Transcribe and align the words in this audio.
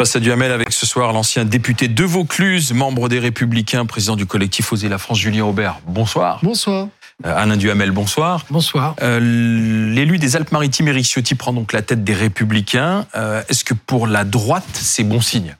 Face 0.00 0.16
à 0.16 0.20
Duhamel 0.20 0.50
avec 0.50 0.72
ce 0.72 0.86
soir 0.86 1.12
l'ancien 1.12 1.44
député 1.44 1.86
de 1.86 2.04
Vaucluse, 2.04 2.72
membre 2.72 3.10
des 3.10 3.18
Républicains, 3.18 3.84
président 3.84 4.16
du 4.16 4.24
collectif 4.24 4.72
Oser 4.72 4.88
la 4.88 4.96
France, 4.96 5.18
Julien 5.18 5.44
Aubert. 5.44 5.80
Bonsoir. 5.86 6.38
Bonsoir. 6.42 6.88
Euh, 7.26 7.36
Alain 7.36 7.58
Duhamel, 7.58 7.90
bonsoir. 7.90 8.46
Bonsoir. 8.48 8.96
Euh, 9.02 9.20
L'élu 9.20 10.16
des 10.16 10.36
Alpes-Maritimes, 10.36 10.88
Éric 10.88 11.04
Ciotti, 11.04 11.34
prend 11.34 11.52
donc 11.52 11.74
la 11.74 11.82
tête 11.82 12.02
des 12.02 12.14
Républicains. 12.14 13.06
Euh, 13.14 13.42
Est-ce 13.50 13.62
que 13.62 13.74
pour 13.74 14.06
la 14.06 14.24
droite, 14.24 14.64
c'est 14.72 15.04
bon 15.04 15.20
signe? 15.20 15.54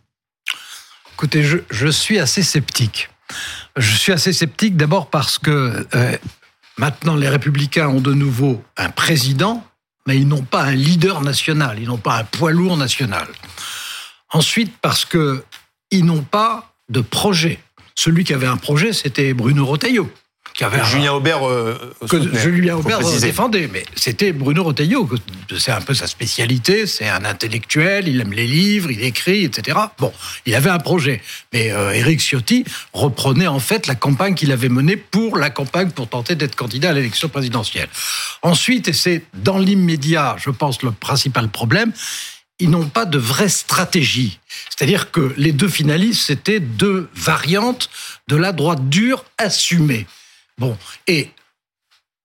Écoutez, 1.13 1.43
je, 1.43 1.59
je, 1.69 1.89
suis 1.89 2.19
assez 2.19 2.43
sceptique. 2.43 3.11
Je 3.77 3.95
suis 3.95 4.13
assez 4.13 4.33
sceptique 4.33 4.75
d'abord 4.75 5.11
parce 5.11 5.39
que 5.39 5.87
euh, 5.95 6.17
maintenant 6.81 7.15
les 7.15 7.29
Républicains 7.29 7.89
ont 7.89 8.01
de 8.01 8.15
nouveau 8.15 8.65
un 8.79 8.89
président, 8.89 9.65
mais 10.07 10.17
ils 10.17 10.27
n'ont 10.27 10.43
pas 10.43 10.63
un 10.63 10.75
leader 10.75 11.21
national, 11.21 11.79
ils 11.79 11.87
n'ont 11.87 11.99
pas 11.99 12.17
un 12.17 12.25
poids 12.25 12.53
lourd 12.53 12.79
national. 12.79 13.29
Ensuite, 14.33 14.73
parce 14.81 15.05
que 15.05 15.45
ils 15.91 16.07
n'ont 16.07 16.23
pas 16.23 16.73
de 16.89 17.03
projet. 17.03 17.61
Celui 17.95 18.25
qui 18.25 18.33
avait 18.33 18.47
un 18.47 18.57
projet, 18.57 18.95
c'était 18.95 19.35
Bruno 19.35 19.67
Retailleau. 19.67 20.11
Qui 20.55 20.65
avait 20.65 20.85
Julien 20.85 21.13
un... 21.13 21.17
Aubert 21.17 21.49
euh, 21.49 21.95
que 22.09 22.37
Julien 22.37 22.77
Aubert 22.77 23.01
défendait, 23.21 23.69
mais 23.73 23.85
c'était 23.95 24.33
Bruno 24.33 24.65
Retailleau. 24.65 25.09
C'est 25.59 25.71
un 25.71 25.81
peu 25.81 25.95
sa 25.95 26.07
spécialité, 26.07 26.87
c'est 26.87 27.09
un 27.09 27.25
intellectuel, 27.25 28.09
il 28.09 28.21
aime 28.21 28.33
les 28.33 28.47
livres, 28.47 28.91
il 28.91 29.03
écrit, 29.03 29.45
etc. 29.45 29.79
Bon, 29.99 30.13
il 30.47 30.55
avait 30.55 30.71
un 30.71 30.79
projet. 30.79 31.23
Mais 31.53 31.71
euh, 31.73 31.93
Éric 31.93 32.21
Ciotti 32.21 32.65
reprenait 32.93 33.47
en 33.47 33.61
fait 33.61 33.87
la 33.87 33.95
campagne 33.95 34.35
qu'il 34.35 34.53
avait 34.53 34.69
menée 34.69 34.97
pour 34.97 35.37
la 35.37 35.51
campagne 35.51 35.91
pour 35.91 36.09
tenter 36.09 36.35
d'être 36.35 36.57
candidat 36.57 36.91
à 36.91 36.93
l'élection 36.93 37.29
présidentielle. 37.29 37.89
Ensuite, 38.43 38.89
et 38.89 38.93
c'est 38.93 39.25
dans 39.35 39.59
l'immédiat, 39.59 40.37
je 40.39 40.51
pense, 40.51 40.83
le 40.83 40.93
principal 40.93 41.49
problème, 41.49 41.93
ils 42.61 42.71
n'ont 42.71 42.89
pas 42.89 43.07
de 43.07 43.19
vraie 43.19 43.49
stratégie. 43.49 44.39
C'est-à-dire 44.69 45.11
que 45.11 45.33
les 45.37 45.53
deux 45.53 45.69
finalistes, 45.69 46.27
c'était 46.27 46.61
deux 46.61 47.09
variantes 47.15 47.91
de 48.29 48.37
la 48.37 48.53
droite 48.53 48.89
dure 48.89 49.25
assumée. 49.39 50.07
Bon, 50.61 50.77
et 51.07 51.31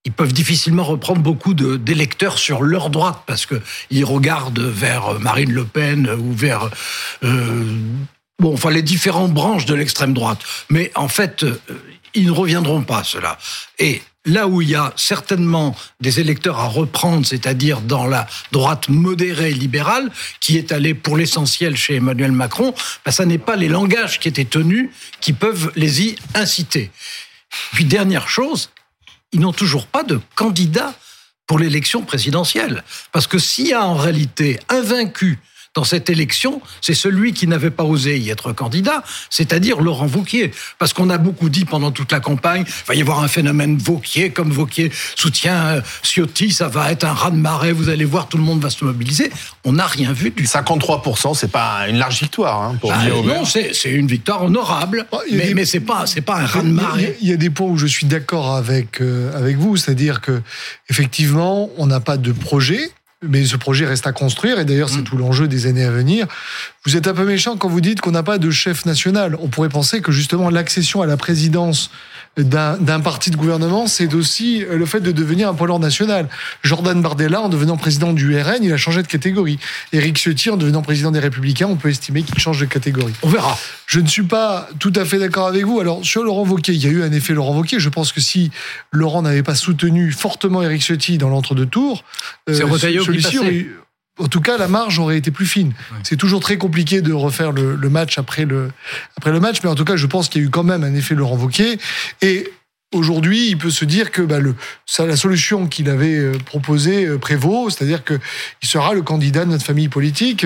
ils 0.03 0.11
peuvent 0.11 0.33
difficilement 0.33 0.83
reprendre 0.83 1.21
beaucoup 1.21 1.53
d'électeurs 1.53 2.37
sur 2.37 2.61
leur 2.61 2.89
droite 2.89 3.21
parce 3.25 3.45
que 3.45 3.61
ils 3.89 4.03
regardent 4.03 4.59
vers 4.59 5.19
Marine 5.21 5.51
Le 5.51 5.63
Pen 5.63 6.09
ou 6.09 6.33
vers 6.33 6.69
euh, 7.23 7.79
bon, 8.37 8.53
enfin 8.53 8.69
les 8.71 8.83
différentes 8.83 9.33
branches 9.33 9.65
de 9.65 9.73
l'extrême 9.73 10.13
droite. 10.13 10.39
Mais 10.69 10.91
en 10.95 11.07
fait, 11.07 11.43
euh, 11.43 11.59
ils 12.13 12.25
ne 12.25 12.31
reviendront 12.31 12.81
pas 12.83 13.05
cela. 13.05 13.37
Et 13.79 14.01
là 14.25 14.47
où 14.47 14.61
il 14.61 14.69
y 14.69 14.75
a 14.75 14.91
certainement 14.97 15.73
des 16.01 16.19
électeurs 16.19 16.59
à 16.59 16.67
reprendre, 16.67 17.25
c'est-à-dire 17.25 17.79
dans 17.79 18.05
la 18.05 18.27
droite 18.51 18.89
modérée 18.89 19.53
libérale, 19.53 20.11
qui 20.41 20.57
est 20.57 20.73
allée 20.73 20.93
pour 20.93 21.15
l'essentiel 21.15 21.77
chez 21.77 21.95
Emmanuel 21.95 22.33
Macron, 22.33 22.73
ben 23.05 23.11
ça 23.11 23.25
n'est 23.25 23.37
pas 23.37 23.55
les 23.55 23.69
langages 23.69 24.19
qui 24.19 24.27
étaient 24.27 24.43
tenus 24.43 24.89
qui 25.21 25.31
peuvent 25.31 25.71
les 25.77 26.01
y 26.01 26.15
inciter. 26.33 26.91
Puis 27.73 27.85
dernière 27.85 28.27
chose, 28.27 28.69
ils 29.31 29.39
n'ont 29.39 29.53
toujours 29.53 29.87
pas 29.87 30.03
de 30.03 30.19
candidat 30.35 30.93
pour 31.47 31.59
l'élection 31.59 32.01
présidentielle. 32.01 32.83
Parce 33.11 33.27
que 33.27 33.37
s'il 33.37 33.67
y 33.67 33.73
a 33.73 33.85
en 33.85 33.95
réalité 33.95 34.59
un 34.69 34.81
vaincu 34.81 35.39
dans 35.75 35.83
cette 35.83 36.09
élection, 36.09 36.61
c'est 36.79 36.93
celui 36.93 37.33
qui 37.33 37.47
n'avait 37.47 37.69
pas 37.69 37.83
osé 37.83 38.17
y 38.17 38.29
être 38.29 38.53
candidat, 38.53 39.03
c'est-à-dire 39.29 39.81
Laurent 39.81 40.05
Vauquier. 40.05 40.51
Parce 40.79 40.93
qu'on 40.93 41.09
a 41.09 41.17
beaucoup 41.17 41.49
dit 41.49 41.65
pendant 41.65 41.91
toute 41.91 42.13
la 42.13 42.21
campagne, 42.21 42.63
il 42.65 42.87
va 42.87 42.95
y 42.95 43.01
avoir 43.01 43.19
un 43.19 43.27
phénomène 43.27 43.77
Vauquier, 43.77 44.29
comme 44.29 44.51
Vauquier 44.51 44.89
soutient 45.15 45.65
euh, 45.65 45.81
Ciotti, 46.01 46.51
ça 46.51 46.69
va 46.69 46.91
être 46.91 47.03
un 47.03 47.11
raz-de-marée, 47.11 47.73
vous 47.73 47.89
allez 47.89 48.05
voir, 48.05 48.29
tout 48.29 48.37
le 48.37 48.43
monde 48.43 48.61
va 48.61 48.69
se 48.69 48.85
mobiliser. 48.85 49.29
On 49.65 49.73
n'a 49.73 49.85
rien 49.85 50.13
vu 50.13 50.29
du 50.29 50.45
53%, 50.45 51.35
c'est 51.35 51.51
pas 51.51 51.89
une 51.89 51.97
large 51.97 52.21
victoire. 52.21 52.61
Hein, 52.61 52.77
pour 52.79 52.93
ah, 52.93 53.05
non, 53.09 53.43
c'est 53.43 53.91
une 53.91 54.07
victoire 54.07 54.43
honorable, 54.43 55.05
oh, 55.11 55.19
mais, 55.29 55.47
des... 55.47 55.53
mais 55.55 55.65
c'est 55.65 55.81
pas, 55.81 56.05
pas 56.25 56.37
un 56.37 56.45
raz-de-marée. 56.45 57.17
Il 57.21 57.27
y 57.27 57.33
a 57.33 57.37
des 57.37 57.49
points 57.49 57.67
où 57.67 57.77
je 57.77 57.87
suis 57.87 58.05
d'accord 58.05 58.55
avec, 58.55 59.01
euh, 59.01 59.37
avec 59.37 59.57
vous, 59.57 59.75
c'est-à-dire 59.75 60.21
que 60.21 60.41
effectivement, 60.89 61.69
on 61.77 61.85
n'a 61.87 61.99
pas 61.99 62.15
de 62.15 62.31
projet 62.31 62.91
mais 63.27 63.45
ce 63.45 63.57
projet 63.57 63.85
reste 63.85 64.07
à 64.07 64.11
construire 64.11 64.59
et 64.59 64.65
d'ailleurs 64.65 64.89
c'est 64.89 65.03
tout 65.03 65.17
l'enjeu 65.17 65.47
des 65.47 65.67
années 65.67 65.83
à 65.83 65.91
venir. 65.91 66.27
Vous 66.85 66.95
êtes 66.95 67.07
un 67.07 67.13
peu 67.13 67.25
méchant 67.25 67.57
quand 67.57 67.67
vous 67.67 67.81
dites 67.81 68.01
qu'on 68.01 68.11
n'a 68.11 68.23
pas 68.23 68.37
de 68.37 68.49
chef 68.51 68.85
national. 68.85 69.37
On 69.39 69.47
pourrait 69.47 69.69
penser 69.69 70.01
que 70.01 70.11
justement 70.11 70.49
l'accession 70.49 71.01
à 71.01 71.05
la 71.05 71.17
présidence 71.17 71.89
d'un 72.37 72.99
parti 73.01 73.29
de 73.29 73.37
gouvernement, 73.37 73.87
c'est 73.87 74.13
aussi 74.13 74.63
le 74.69 74.85
fait 74.85 74.99
de 74.99 75.11
devenir 75.11 75.49
un 75.49 75.53
poids 75.53 75.65
national. 75.79 76.27
Jordan 76.63 77.01
Bardella, 77.01 77.41
en 77.41 77.49
devenant 77.49 77.77
président 77.77 78.13
du 78.13 78.39
RN, 78.39 78.63
il 78.63 78.71
a 78.71 78.77
changé 78.77 79.01
de 79.01 79.07
catégorie. 79.07 79.59
Éric 79.93 80.17
Ciotti, 80.17 80.49
en 80.49 80.57
devenant 80.57 80.81
président 80.81 81.11
des 81.11 81.19
Républicains, 81.19 81.67
on 81.67 81.75
peut 81.75 81.89
estimer 81.89 82.23
qu'il 82.23 82.37
change 82.39 82.59
de 82.59 82.65
catégorie. 82.65 83.13
On 83.23 83.29
verra. 83.29 83.57
Je 83.87 83.99
ne 83.99 84.07
suis 84.07 84.23
pas 84.23 84.69
tout 84.79 84.93
à 84.95 85.05
fait 85.05 85.19
d'accord 85.19 85.47
avec 85.47 85.65
vous. 85.65 85.79
Alors, 85.79 86.05
sur 86.05 86.23
Laurent 86.23 86.45
Wauquiez, 86.45 86.73
il 86.73 86.83
y 86.83 86.87
a 86.87 86.91
eu 86.91 87.03
un 87.03 87.11
effet 87.11 87.33
Laurent 87.33 87.55
Wauquiez. 87.55 87.79
Je 87.79 87.89
pense 87.89 88.11
que 88.11 88.21
si 88.21 88.51
Laurent 88.91 89.21
n'avait 89.21 89.43
pas 89.43 89.55
soutenu 89.55 90.11
fortement 90.11 90.61
Éric 90.61 90.81
Ciotti 90.81 91.17
dans 91.17 91.29
l'entre-deux-tours, 91.29 92.03
euh, 92.49 92.53
celui-ci 92.53 93.39
aurait 93.39 93.65
en 94.17 94.27
tout 94.27 94.39
cas, 94.39 94.57
la 94.57 94.67
marge 94.67 94.97
aurait 94.99 95.17
été 95.17 95.29
plus 95.29 95.45
fine. 95.45 95.73
Ouais. 95.91 95.97
C'est 96.03 96.15
toujours 96.15 96.39
très 96.39 96.57
compliqué 96.57 97.01
de 97.01 97.11
refaire 97.11 97.51
le, 97.51 97.75
le, 97.75 97.89
match 97.89 98.17
après 98.17 98.45
le, 98.45 98.71
après 99.17 99.31
le 99.31 99.39
match, 99.39 99.57
mais 99.63 99.69
en 99.69 99.75
tout 99.75 99.83
cas, 99.83 99.97
je 99.97 100.07
pense 100.07 100.29
qu'il 100.29 100.41
y 100.41 100.45
a 100.45 100.47
eu 100.47 100.49
quand 100.49 100.63
même 100.63 100.83
un 100.83 100.93
effet 100.93 101.15
Laurent 101.15 101.35
Wauquiez. 101.35 101.77
Et 102.21 102.49
aujourd'hui, 102.93 103.49
il 103.49 103.57
peut 103.57 103.71
se 103.71 103.85
dire 103.85 104.11
que 104.11 104.21
bah, 104.21 104.39
le, 104.39 104.55
ça, 104.85 105.05
la 105.05 105.15
solution 105.15 105.67
qu'il 105.67 105.89
avait 105.89 106.15
euh, 106.15 106.33
proposée 106.45 107.05
euh, 107.05 107.17
prévaut, 107.17 107.69
c'est-à-dire 107.69 108.03
qu'il 108.03 108.19
sera 108.63 108.93
le 108.93 109.01
candidat 109.01 109.45
de 109.45 109.51
notre 109.51 109.65
famille 109.65 109.89
politique, 109.89 110.45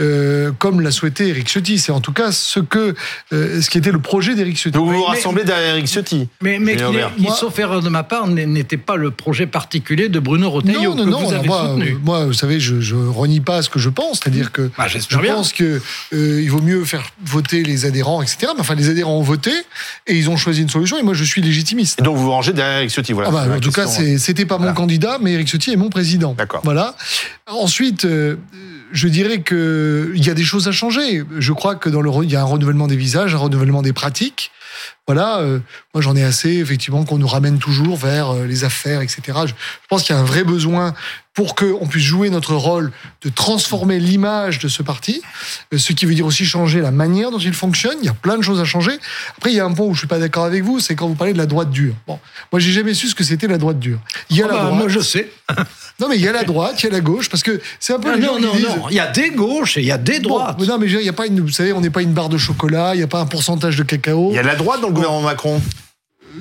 euh, 0.00 0.52
comme 0.58 0.80
l'a 0.80 0.90
souhaité 0.90 1.28
Éric 1.28 1.48
Ciotti. 1.48 1.78
C'est 1.78 1.92
en 1.92 2.00
tout 2.00 2.12
cas 2.12 2.32
ce 2.32 2.60
que, 2.60 2.94
euh, 3.32 3.60
ce 3.60 3.70
qui 3.70 3.78
était 3.78 3.92
le 3.92 4.00
projet 4.00 4.34
d'Éric 4.34 4.56
Ciotti. 4.56 4.76
Donc 4.78 4.88
vous 4.88 4.98
vous 4.98 5.04
rassemblez 5.04 5.44
derrière 5.44 5.74
Éric 5.74 5.86
Ciotti. 5.86 6.28
Mais, 6.42 6.58
mais 6.58 6.76
qui, 6.76 7.24
qui, 7.24 7.30
sauf 7.32 7.58
erreur 7.58 7.82
de 7.82 7.88
ma 7.88 8.02
part, 8.02 8.26
n'était 8.26 8.76
pas 8.76 8.96
le 8.96 9.10
projet 9.10 9.46
particulier 9.46 10.08
de 10.08 10.20
Bruno 10.20 10.50
Retailleau 10.50 10.94
non, 10.94 10.96
non, 10.96 11.04
que 11.04 11.10
non, 11.10 11.22
vous 11.24 11.32
avez 11.32 11.48
moi, 11.48 11.68
soutenu. 11.68 11.98
Moi, 12.02 12.26
vous 12.26 12.32
savez, 12.32 12.60
je, 12.60 12.80
je 12.80 12.94
renie 12.94 13.40
pas 13.40 13.62
ce 13.62 13.70
que 13.70 13.78
je 13.78 13.88
pense, 13.88 14.20
c'est-à-dire 14.20 14.52
que 14.52 14.70
bah, 14.76 14.86
je 14.88 15.18
bien. 15.18 15.34
pense 15.34 15.52
que 15.52 15.80
euh, 16.12 16.42
il 16.42 16.50
vaut 16.50 16.62
mieux 16.62 16.84
faire 16.84 17.10
voter 17.24 17.62
les 17.62 17.86
adhérents, 17.86 18.22
etc. 18.22 18.52
Mais 18.54 18.60
enfin, 18.60 18.74
les 18.74 18.88
adhérents 18.88 19.16
ont 19.16 19.22
voté 19.22 19.52
et 20.06 20.14
ils 20.14 20.30
ont 20.30 20.36
choisi 20.36 20.62
une 20.62 20.68
solution. 20.68 20.98
Et 20.98 21.02
moi, 21.02 21.14
je 21.14 21.24
suis 21.24 21.40
Et 21.98 22.02
donc 22.02 22.16
vous 22.16 22.24
vous 22.24 22.30
rangez 22.30 22.52
derrière 22.52 22.78
Eric 22.78 22.90
Ciotti, 22.90 23.12
voilà. 23.12 23.28
Ah 23.30 23.32
bah, 23.46 23.56
en 23.56 23.60
tout 23.60 23.70
cas, 23.72 23.86
c'était 23.86 24.44
pas 24.44 24.56
Voilà. 24.56 24.72
mon 24.72 24.76
candidat, 24.76 25.18
mais 25.20 25.32
Eric 25.32 25.48
Ciotti 25.48 25.72
est 25.72 25.76
mon 25.76 25.90
président. 25.90 26.34
D'accord. 26.36 26.60
Voilà. 26.64 26.94
Ensuite, 27.46 28.04
euh, 28.04 28.36
je 28.92 29.08
dirais 29.08 29.40
que 29.40 30.12
il 30.14 30.24
y 30.26 30.30
a 30.30 30.34
des 30.34 30.44
choses 30.44 30.68
à 30.68 30.72
changer. 30.72 31.22
Je 31.38 31.52
crois 31.52 31.74
que 31.74 31.88
dans 31.88 32.00
le 32.00 32.10
il 32.22 32.30
y 32.30 32.36
a 32.36 32.40
un 32.40 32.44
renouvellement 32.44 32.86
des 32.86 32.96
visages, 32.96 33.34
un 33.34 33.38
renouvellement 33.38 33.82
des 33.82 33.92
pratiques. 33.92 34.50
Voilà, 35.06 35.38
euh, 35.38 35.58
moi 35.94 36.02
j'en 36.02 36.14
ai 36.16 36.22
assez 36.24 36.50
effectivement 36.58 37.04
qu'on 37.04 37.16
nous 37.18 37.26
ramène 37.26 37.58
toujours 37.58 37.96
vers 37.96 38.30
euh, 38.34 38.46
les 38.46 38.64
affaires, 38.64 39.00
etc. 39.00 39.20
Je, 39.44 39.48
je 39.48 39.54
pense 39.88 40.02
qu'il 40.02 40.14
y 40.14 40.18
a 40.18 40.20
un 40.20 40.24
vrai 40.24 40.44
besoin 40.44 40.94
pour 41.32 41.54
qu'on 41.54 41.86
puisse 41.86 42.04
jouer 42.04 42.30
notre 42.30 42.54
rôle 42.54 42.90
de 43.22 43.28
transformer 43.28 44.00
l'image 44.00 44.58
de 44.58 44.66
ce 44.68 44.82
parti, 44.82 45.22
euh, 45.72 45.78
ce 45.78 45.92
qui 45.92 46.04
veut 46.04 46.14
dire 46.14 46.26
aussi 46.26 46.44
changer 46.44 46.80
la 46.80 46.90
manière 46.90 47.30
dont 47.30 47.38
il 47.38 47.54
fonctionne. 47.54 47.96
Il 48.02 48.06
y 48.06 48.10
a 48.10 48.14
plein 48.14 48.36
de 48.36 48.42
choses 48.42 48.60
à 48.60 48.64
changer. 48.64 48.92
Après, 49.38 49.50
il 49.52 49.56
y 49.56 49.60
a 49.60 49.64
un 49.64 49.72
point 49.72 49.86
où 49.86 49.94
je 49.94 50.00
suis 50.00 50.08
pas 50.08 50.18
d'accord 50.18 50.44
avec 50.44 50.62
vous, 50.64 50.78
c'est 50.80 50.94
quand 50.94 51.06
vous 51.08 51.14
parlez 51.14 51.32
de 51.32 51.38
la 51.38 51.46
droite 51.46 51.70
dure. 51.70 51.94
Bon, 52.06 52.18
moi 52.52 52.60
j'ai 52.60 52.72
jamais 52.72 52.92
su 52.92 53.08
ce 53.08 53.14
que 53.14 53.24
c'était 53.24 53.46
la 53.46 53.56
droite 53.58 53.78
dure. 53.78 53.98
Il 54.30 54.36
y 54.36 54.42
a 54.42 54.46
Ah 54.46 54.48
la 54.48 54.54
bah, 54.58 54.64
droite. 54.64 54.78
moi, 54.78 54.88
je 54.88 55.00
sais. 55.00 55.30
Non, 56.00 56.08
mais 56.08 56.14
il 56.16 56.22
y 56.22 56.28
a 56.28 56.32
la 56.32 56.44
droite, 56.44 56.80
il 56.82 56.86
y 56.86 56.88
a 56.90 56.92
la 56.92 57.00
gauche, 57.00 57.28
parce 57.28 57.42
que 57.42 57.60
c'est 57.80 57.92
un 57.92 57.98
peu 57.98 58.10
Ah, 58.12 58.16
les 58.16 58.22
gens 58.22 58.38
non, 58.38 58.48
non, 58.48 58.52
disent. 58.54 58.64
non. 58.66 58.88
Il 58.90 58.94
y 58.94 59.00
a 59.00 59.08
des 59.08 59.30
gauches 59.30 59.78
et 59.78 59.80
il 59.80 59.86
y 59.86 59.90
a 59.90 59.98
des 59.98 60.20
Bon, 60.20 60.28
droites. 60.38 60.56
mais 60.60 60.66
non, 60.66 60.78
mais 60.78 60.86
il 60.86 61.00
y 61.02 61.08
a 61.08 61.12
pas 61.12 61.26
une, 61.26 61.40
vous 61.40 61.48
savez, 61.48 61.72
on 61.72 61.80
n'est 61.80 61.90
pas 61.90 62.02
une 62.02 62.12
barre 62.12 62.28
de 62.28 62.38
chocolat, 62.38 62.94
il 62.94 62.98
n'y 62.98 63.02
a 63.02 63.08
pas 63.08 63.18
un 63.20 63.26
pourcentage 63.26 63.76
de 63.76 63.82
cacao. 63.82 64.28
Il 64.30 64.36
y 64.36 64.38
a 64.38 64.42
la 64.44 64.54
droite 64.54 64.67
dans 64.76 64.88
le 64.88 64.92
gouvernement 64.94 65.22
Macron. 65.22 65.60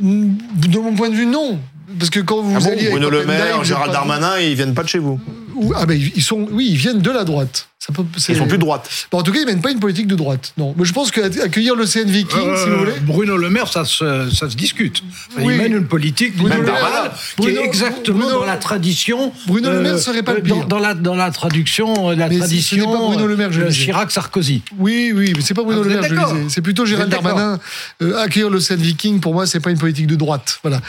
De 0.02 0.80
mon 0.80 0.94
point 0.96 1.10
de 1.10 1.16
vue, 1.16 1.26
non. 1.26 1.60
Parce 1.98 2.10
que 2.10 2.20
quand 2.20 2.42
vous 2.42 2.54
Ah 2.56 2.60
bon, 2.60 2.72
alliez 2.72 2.90
Bruno 2.90 3.10
Le 3.10 3.26
Maire, 3.26 3.64
Gérald 3.64 3.94
Darmanin, 3.94 4.38
ils 4.40 4.56
viennent 4.56 4.74
pas 4.74 4.84
de 4.84 4.90
chez 4.90 5.00
vous. 5.00 5.20
Ou- 5.56 5.74
Ah 5.76 5.85
ben 5.85 6.00
ils 6.16 6.22
sont, 6.22 6.46
oui, 6.52 6.68
ils 6.72 6.78
viennent 6.78 7.00
de 7.02 7.12
la 7.12 7.24
droite. 7.24 7.70
Ça 7.87 7.93
peut, 7.93 8.03
Ils 8.29 8.35
sont 8.35 8.47
plus 8.47 8.57
de 8.57 8.61
droite. 8.63 8.89
Bon, 9.11 9.19
en 9.19 9.23
tout 9.23 9.31
cas, 9.31 9.39
ils 9.39 9.45
mènent 9.45 9.61
pas 9.61 9.72
une 9.72 9.79
politique 9.79 10.07
de 10.07 10.16
droite. 10.16 10.51
Non, 10.57 10.75
mais 10.78 10.84
je 10.84 10.91
pense 10.91 11.09
qu'accueillir 11.09 11.73
l'Océan 11.73 12.03
Viking, 12.05 12.37
Euh, 12.37 12.63
si 12.63 12.69
vous 12.69 12.78
voulez. 12.79 12.91
Bruno 13.01 13.37
Le 13.37 13.49
Maire, 13.49 13.72
ça 13.72 13.85
se, 13.85 14.29
ça 14.29 14.49
se 14.49 14.55
discute. 14.57 15.01
Oui. 15.39 15.53
Il 15.53 15.57
mène 15.61 15.73
une 15.73 15.87
politique 15.87 16.35
Bruno 16.35 16.55
Le 16.57 16.63
Maire, 16.63 17.11
qui 17.39 17.47
est 17.47 17.63
exactement 17.63 18.19
Bruno- 18.25 18.39
dans 18.41 18.45
la 18.45 18.57
tradition. 18.57 19.31
Bruno 19.47 19.72
Le 19.72 19.79
Maire 19.81 19.99
serait 19.99 20.22
pas 20.23 20.34
le 20.34 20.41
dans, 20.41 20.55
pire. 20.57 20.67
dans 20.67 20.79
la 20.79 20.93
dans 20.95 21.16
la 21.16 21.31
traduction, 21.31 22.09
euh, 22.09 22.16
la 22.16 22.28
Mais 22.28 22.35
ce- 22.35 22.39
ce 22.41 22.45
tradition. 22.45 22.78
n'est 22.91 22.97
pas 22.97 23.03
Bruno 23.05 23.25
Le 23.28 23.37
Maire 23.37 23.51
je 23.53 23.61
euh, 23.61 23.67
disais. 23.69 23.85
Chirac-Sarkozy. 23.85 24.63
Oui, 24.78 25.13
oui, 25.16 25.34
mais 25.35 25.41
c'est 25.41 25.53
pas 25.53 25.63
Bruno 25.63 25.81
Ah, 25.85 25.87
Le 25.87 25.89
Maire, 25.93 26.03
je 26.03 26.13
le 26.13 26.22
disais. 26.25 26.45
C'est 26.49 26.61
plutôt 26.61 26.85
Gérald 26.85 27.09
Darmanin. 27.09 27.57
Euh, 28.01 28.17
accueillir 28.22 28.49
l'Océan 28.49 28.75
Viking, 28.78 29.22
pour 29.22 29.34
moi, 29.34 29.47
c'est 29.47 29.61
pas 29.61 29.72
une 29.72 29.78
politique 29.78 30.07
de 30.07 30.16
droite. 30.17 30.59
Voilà. 30.61 30.81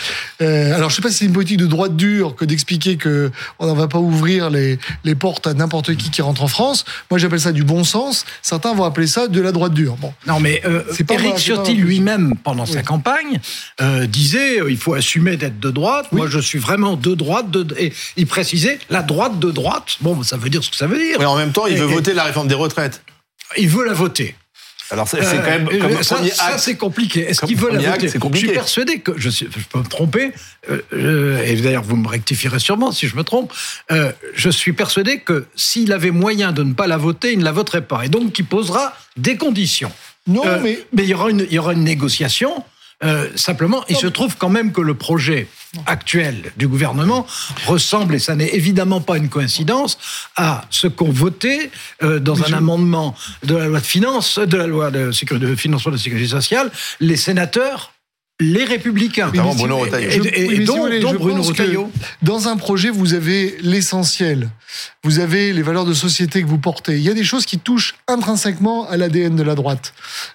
Euh, 0.42 0.74
alors, 0.74 0.90
je 0.90 0.96
sais 0.96 1.02
pas 1.02 1.10
si 1.10 1.18
c'est 1.18 1.24
une 1.26 1.32
politique 1.32 1.58
de 1.58 1.66
droite 1.66 1.94
dure 1.94 2.34
que 2.34 2.44
d'expliquer 2.44 2.96
que 2.96 3.30
on 3.60 3.66
n'en 3.68 3.74
va 3.74 3.86
pas 3.86 3.98
ouvrir 3.98 4.50
les, 4.50 4.80
les 5.04 5.14
portes 5.14 5.46
à 5.46 5.54
n'importe 5.54 5.94
qui 5.96 6.10
qui 6.10 6.22
rentre 6.22 6.42
en 6.42 6.48
France. 6.48 6.84
Moi, 7.10 7.18
j'appelle 7.18 7.40
ça 7.40 7.52
du 7.52 7.64
bon 7.64 7.84
sens. 7.84 8.24
Certains 8.42 8.74
vont 8.74 8.84
appeler 8.84 9.06
ça 9.06 9.28
de 9.28 9.40
la 9.40 9.52
droite 9.52 9.72
dure. 9.74 9.96
Bon. 9.96 10.12
Non, 10.26 10.40
mais 10.40 10.62
euh, 10.64 10.82
pas 11.06 11.14
Eric 11.14 11.36
Ciotti 11.38 11.74
lui-même, 11.74 12.34
pendant 12.42 12.66
sa 12.66 12.82
campagne, 12.82 13.40
euh, 13.80 14.06
disait 14.06 14.60
euh, 14.60 14.70
il 14.70 14.76
faut 14.78 14.94
assumer 14.94 15.36
d'être 15.36 15.60
de 15.60 15.70
droite. 15.70 16.06
Moi, 16.12 16.26
je 16.28 16.38
suis 16.38 16.58
vraiment 16.58 16.96
de 16.96 17.14
droite. 17.14 17.50
De, 17.50 17.66
et 17.78 17.92
il 18.16 18.26
précisait 18.26 18.78
la 18.90 19.02
droite 19.02 19.38
de 19.38 19.50
droite. 19.50 19.96
Bon, 20.00 20.22
ça 20.22 20.36
veut 20.36 20.50
dire 20.50 20.62
ce 20.64 20.70
que 20.70 20.76
ça 20.76 20.86
veut 20.86 20.98
dire. 20.98 21.16
Mais 21.18 21.24
en 21.24 21.36
même 21.36 21.52
temps, 21.52 21.66
il 21.66 21.76
Et- 21.76 21.80
veut 21.80 21.88
et- 21.90 21.94
voter 21.94 22.12
la 22.14 22.24
réforme 22.24 22.48
des 22.48 22.54
retraites. 22.54 23.02
Il 23.56 23.68
veut 23.68 23.84
la 23.84 23.94
voter. 23.94 24.34
Alors 24.90 25.06
c'est 25.08 25.22
c'est 25.22 25.36
quand 25.36 25.42
même 25.44 25.68
Euh, 25.72 25.78
comme 25.80 26.02
ça, 26.02 26.14
premier 26.16 26.30
ça, 26.30 26.44
acte. 26.46 26.58
c'est 26.60 26.76
compliqué. 26.76 27.20
Est-ce 27.28 27.40
Comme 27.40 27.48
qu'il 27.48 27.58
veut 27.58 27.70
la 27.70 27.90
voter 27.92 28.08
c'est 28.08 28.18
compliqué. 28.18 28.46
Je 28.46 28.50
suis 28.52 28.54
persuadé 28.58 29.00
que 29.00 29.12
je, 29.16 29.28
suis- 29.28 29.48
je 29.54 29.64
peux 29.70 29.78
me 29.80 29.84
tromper. 29.84 30.32
euh, 30.70 30.80
euh, 30.92 31.42
et 31.44 31.56
d'ailleurs, 31.56 31.82
vous 31.82 31.96
me 31.96 32.08
rectifierez 32.08 32.58
sûrement 32.58 32.90
si 32.92 33.06
je 33.08 33.16
me 33.16 33.22
trompe. 33.24 33.52
euh, 33.90 34.12
je 34.34 34.50
suis 34.50 34.72
persuadé 34.72 35.20
que 35.20 35.46
s'il 35.56 35.92
avait 35.92 36.10
moyen 36.10 36.52
de 36.52 36.62
ne 36.62 36.72
pas 36.74 36.86
la 36.86 36.96
voter, 36.96 37.32
il 37.32 37.38
ne 37.40 37.44
la 37.44 37.52
voterait 37.52 37.82
pas, 37.86 38.04
et 38.04 38.08
donc 38.08 38.32
qu'il 38.32 38.46
posera 38.46 38.94
des 39.16 39.36
conditions. 39.36 39.92
Non, 40.26 40.42
Euh, 40.46 40.58
mais 40.62 40.78
il 41.04 41.08
y 41.08 41.14
aura 41.14 41.30
une, 41.30 41.46
il 41.48 41.54
y 41.54 41.58
aura 41.58 41.72
une 41.72 41.84
négociation. 41.84 42.64
Euh, 43.04 43.28
simplement, 43.36 43.84
il 43.88 43.96
se 43.96 44.08
trouve 44.08 44.36
quand 44.36 44.48
même 44.48 44.72
que 44.72 44.80
le 44.80 44.94
projet 44.94 45.46
actuel 45.86 46.50
du 46.56 46.66
gouvernement 46.66 47.26
ressemble, 47.66 48.16
et 48.16 48.18
ça 48.18 48.34
n'est 48.34 48.48
évidemment 48.54 49.00
pas 49.00 49.18
une 49.18 49.28
coïncidence, 49.28 49.98
à 50.34 50.64
ce 50.70 50.88
qu'ont 50.88 51.10
voté 51.10 51.70
euh, 52.02 52.18
dans 52.18 52.42
un 52.42 52.52
amendement 52.54 53.14
de 53.44 53.54
la 53.56 53.66
loi 53.66 53.80
de 53.80 53.86
finances, 53.86 54.38
de 54.40 54.56
la 54.56 54.66
loi 54.66 54.90
de, 54.90 55.12
sécurité, 55.12 55.46
de 55.46 55.54
financement 55.54 55.92
de 55.92 55.96
la 55.96 56.02
sécurité 56.02 56.28
sociale, 56.28 56.72
les 56.98 57.16
sénateurs, 57.16 57.92
les 58.40 58.64
républicains. 58.64 59.26
Notamment 59.26 59.54
Bruno 59.54 59.78
Retailleau. 59.78 60.08
Et, 60.10 60.12
Je- 60.12 60.20
et- 60.22 60.46
oui, 60.48 60.54
et 60.54 60.58
mais 60.60 60.66
si 60.66 60.72
je 60.72 61.16
Bruno 61.18 61.36
pense 61.36 61.46
que 61.52 61.62
Retailleau. 61.62 61.90
Dans 62.22 62.46
un 62.48 62.56
projet, 62.56 62.88
vous 62.90 63.14
avez 63.14 63.56
l'essentiel. 63.62 64.48
Vous 65.02 65.18
avez 65.18 65.52
les 65.52 65.62
valeurs 65.62 65.84
de 65.84 65.92
société 65.94 66.42
que 66.42 66.46
vous 66.46 66.58
portez. 66.58 66.98
Il 66.98 67.02
y 67.02 67.08
a 67.08 67.14
des 67.14 67.24
choses 67.24 67.46
qui 67.46 67.58
touchent 67.58 67.94
intrinsèquement 68.06 68.88
à 68.88 68.96
l'ADN 68.96 69.34
de 69.34 69.42
la 69.42 69.56
droite. 69.56 69.92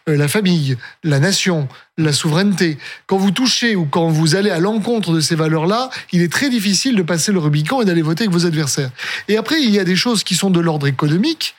Euh, 0.09 0.17
la 0.17 0.27
famille, 0.27 0.75
la 1.05 1.19
nation, 1.19 1.69
la 1.97 2.11
souveraineté. 2.11 2.77
Quand 3.05 3.17
vous 3.17 3.31
touchez 3.31 3.75
ou 3.75 3.85
quand 3.85 4.07
vous 4.07 4.35
allez 4.35 4.49
à 4.49 4.59
l'encontre 4.59 5.13
de 5.13 5.19
ces 5.19 5.35
valeurs-là, 5.35 5.89
il 6.11 6.21
est 6.21 6.31
très 6.31 6.49
difficile 6.49 6.95
de 6.95 7.03
passer 7.03 7.31
le 7.31 7.39
Rubicon 7.39 7.81
et 7.81 7.85
d'aller 7.85 8.01
voter 8.01 8.23
avec 8.23 8.33
vos 8.33 8.45
adversaires. 8.45 8.89
Et 9.27 9.37
après, 9.37 9.61
il 9.61 9.69
y 9.69 9.79
a 9.79 9.83
des 9.83 9.95
choses 9.95 10.23
qui 10.23 10.35
sont 10.35 10.49
de 10.49 10.59
l'ordre 10.59 10.87
économique 10.87 11.55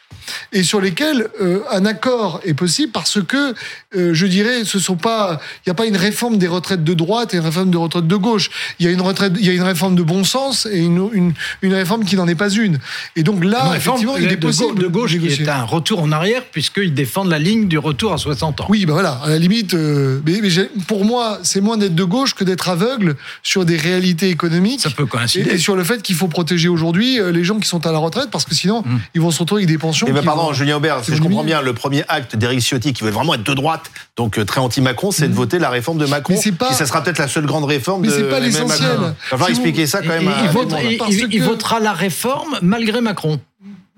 et 0.53 0.63
sur 0.63 0.81
lesquelles 0.81 1.29
euh, 1.41 1.61
un 1.71 1.85
accord 1.87 2.41
est 2.45 2.55
possible 2.55 2.93
parce 2.93 3.23
que, 3.23 3.55
euh, 3.97 4.15
je 4.15 4.27
dirais, 4.27 4.65
ce 4.65 4.79
sont 4.79 4.97
pas, 4.97 5.41
il 5.59 5.69
n'y 5.69 5.71
a 5.71 5.75
pas 5.75 5.87
une 5.87 5.97
réforme 5.97 6.39
des 6.39 6.47
retraites 6.49 6.85
de 6.85 6.95
droite 6.95 7.35
et 7.35 7.39
une 7.39 7.43
réforme 7.45 7.71
de 7.71 7.77
retraite 7.77 8.07
de 8.07 8.17
gauche. 8.17 8.51
Il 8.79 8.87
y 8.87 8.89
a 8.89 8.93
une 8.93 9.01
retraite, 9.01 9.33
il 9.39 9.47
y 9.47 9.51
a 9.51 9.53
une 9.53 9.63
réforme 9.63 9.95
de 9.97 10.03
bon 10.03 10.25
sens 10.25 10.67
et 10.71 10.79
une, 10.79 11.09
une, 11.13 11.33
une 11.63 11.75
réforme 11.75 12.05
qui 12.05 12.17
n'en 12.17 12.29
est 12.29 12.35
pas 12.35 12.51
une. 12.51 12.79
Et 13.17 13.23
donc 13.23 13.45
là, 13.45 13.73
effectivement, 13.77 14.17
il 14.17 14.31
est 14.31 14.37
possible 14.37 14.79
de 14.79 14.87
gauche 14.87 15.17
qui 15.19 15.27
est 15.27 15.49
un 15.49 15.65
retour 15.65 16.03
en 16.03 16.13
arrière 16.13 16.43
puisqu'ils 16.51 16.95
défendent 16.95 17.31
la 17.31 17.39
ligne 17.39 17.69
du 17.69 17.79
retour 17.79 18.13
à 18.13 18.19
60 18.19 18.61
ans. 18.61 18.67
Oui, 18.69 18.87
ben 18.87 18.93
voilà, 18.93 19.21
à 19.25 19.31
la 19.31 19.39
limite, 19.39 19.75
euh, 19.75 20.21
mais, 20.27 20.41
pour 20.87 21.05
moi, 21.05 21.39
c'est 21.43 21.61
moins 21.61 21.77
d'être 21.77 21.95
de 21.95 22.05
gauche 22.05 22.35
que 22.35 22.45
d'être 22.45 22.69
aveugle 22.69 23.17
sur 23.43 23.65
des 23.65 23.77
réalités 23.77 24.29
économiques. 24.29 24.81
Ça 24.81 24.91
peut 24.91 25.07
coïncider. 25.07 25.51
et 25.51 25.59
sur 25.59 25.77
le 25.77 25.85
fait 25.85 26.03
qu'il 26.03 26.17
faut 26.17 26.29
protéger 26.29 26.69
aujourd'hui 26.69 27.19
les 27.33 27.45
gens 27.45 27.59
qui 27.59 27.69
sont 27.69 27.87
à 27.87 27.93
la 27.93 27.99
retraite 27.99 28.29
parce 28.31 28.45
que 28.45 28.55
sinon, 28.55 28.85
Hum. 28.87 29.01
ils 29.15 29.21
vont 29.21 29.31
se 29.31 29.39
retrouver 29.41 29.61
avec 29.61 29.69
des 29.69 29.79
pensions. 29.79 30.04
Et 30.07 30.13
ben 30.13 30.21
qui 30.21 30.27
pardon, 30.27 30.43
vont- 30.45 30.53
Julien 30.53 30.77
Aubert, 30.77 31.01
si 31.05 31.11
c'est 31.11 31.17
je 31.17 31.23
comprends 31.23 31.45
bien, 31.45 31.61
le 31.63 31.73
premier 31.73 32.05
acte 32.09 32.37
d'Éric 32.37 32.61
Ciotti, 32.61 32.93
qui 32.93 33.05
veut 33.05 33.11
vraiment 33.11 33.35
être 33.35 33.43
de 33.45 33.55
droite, 33.55 33.91
donc 34.17 34.39
euh, 34.39 34.45
très 34.45 34.61
anti-Macron, 34.61 35.11
c'est 35.11 35.29
de 35.29 35.35
voter 35.35 35.59
la 35.59 35.71
réforme 35.71 35.99
de 35.99 36.07
Macron. 36.07 36.35
Mais 36.35 36.41
c'est 36.41 36.53
pas- 36.53 36.69
qui 36.69 36.75
ça 36.75 36.87
sera 36.87 37.03
peut-être 37.03 37.19
la 37.19 37.29
seule 37.29 37.47
grande 37.47 37.65
réforme 37.65 38.03
Mais 38.03 38.09
de 38.09 38.13
c'est 38.13 38.29
pas 38.31 38.41
l'essentiel. 38.41 38.89
Macron. 38.89 39.03
Il 39.03 39.07
va 39.09 39.15
falloir 39.29 39.49
Si 39.49 39.55
vous- 39.55 39.61
expliquer 39.61 39.87
ça 39.87 39.99
quand 40.01 40.07
Et- 40.07 40.19
même 40.21 40.29
et 40.29 40.33
à 40.33 40.43
il, 40.45 40.49
vote- 40.51 40.75
il- 40.91 40.99
Parce 40.99 41.13
il- 41.13 41.29
que- 41.29 41.43
votera 41.45 41.81
la 41.81 41.93
réforme 41.93 42.59
malgré 42.63 43.01
Macron. 43.01 43.41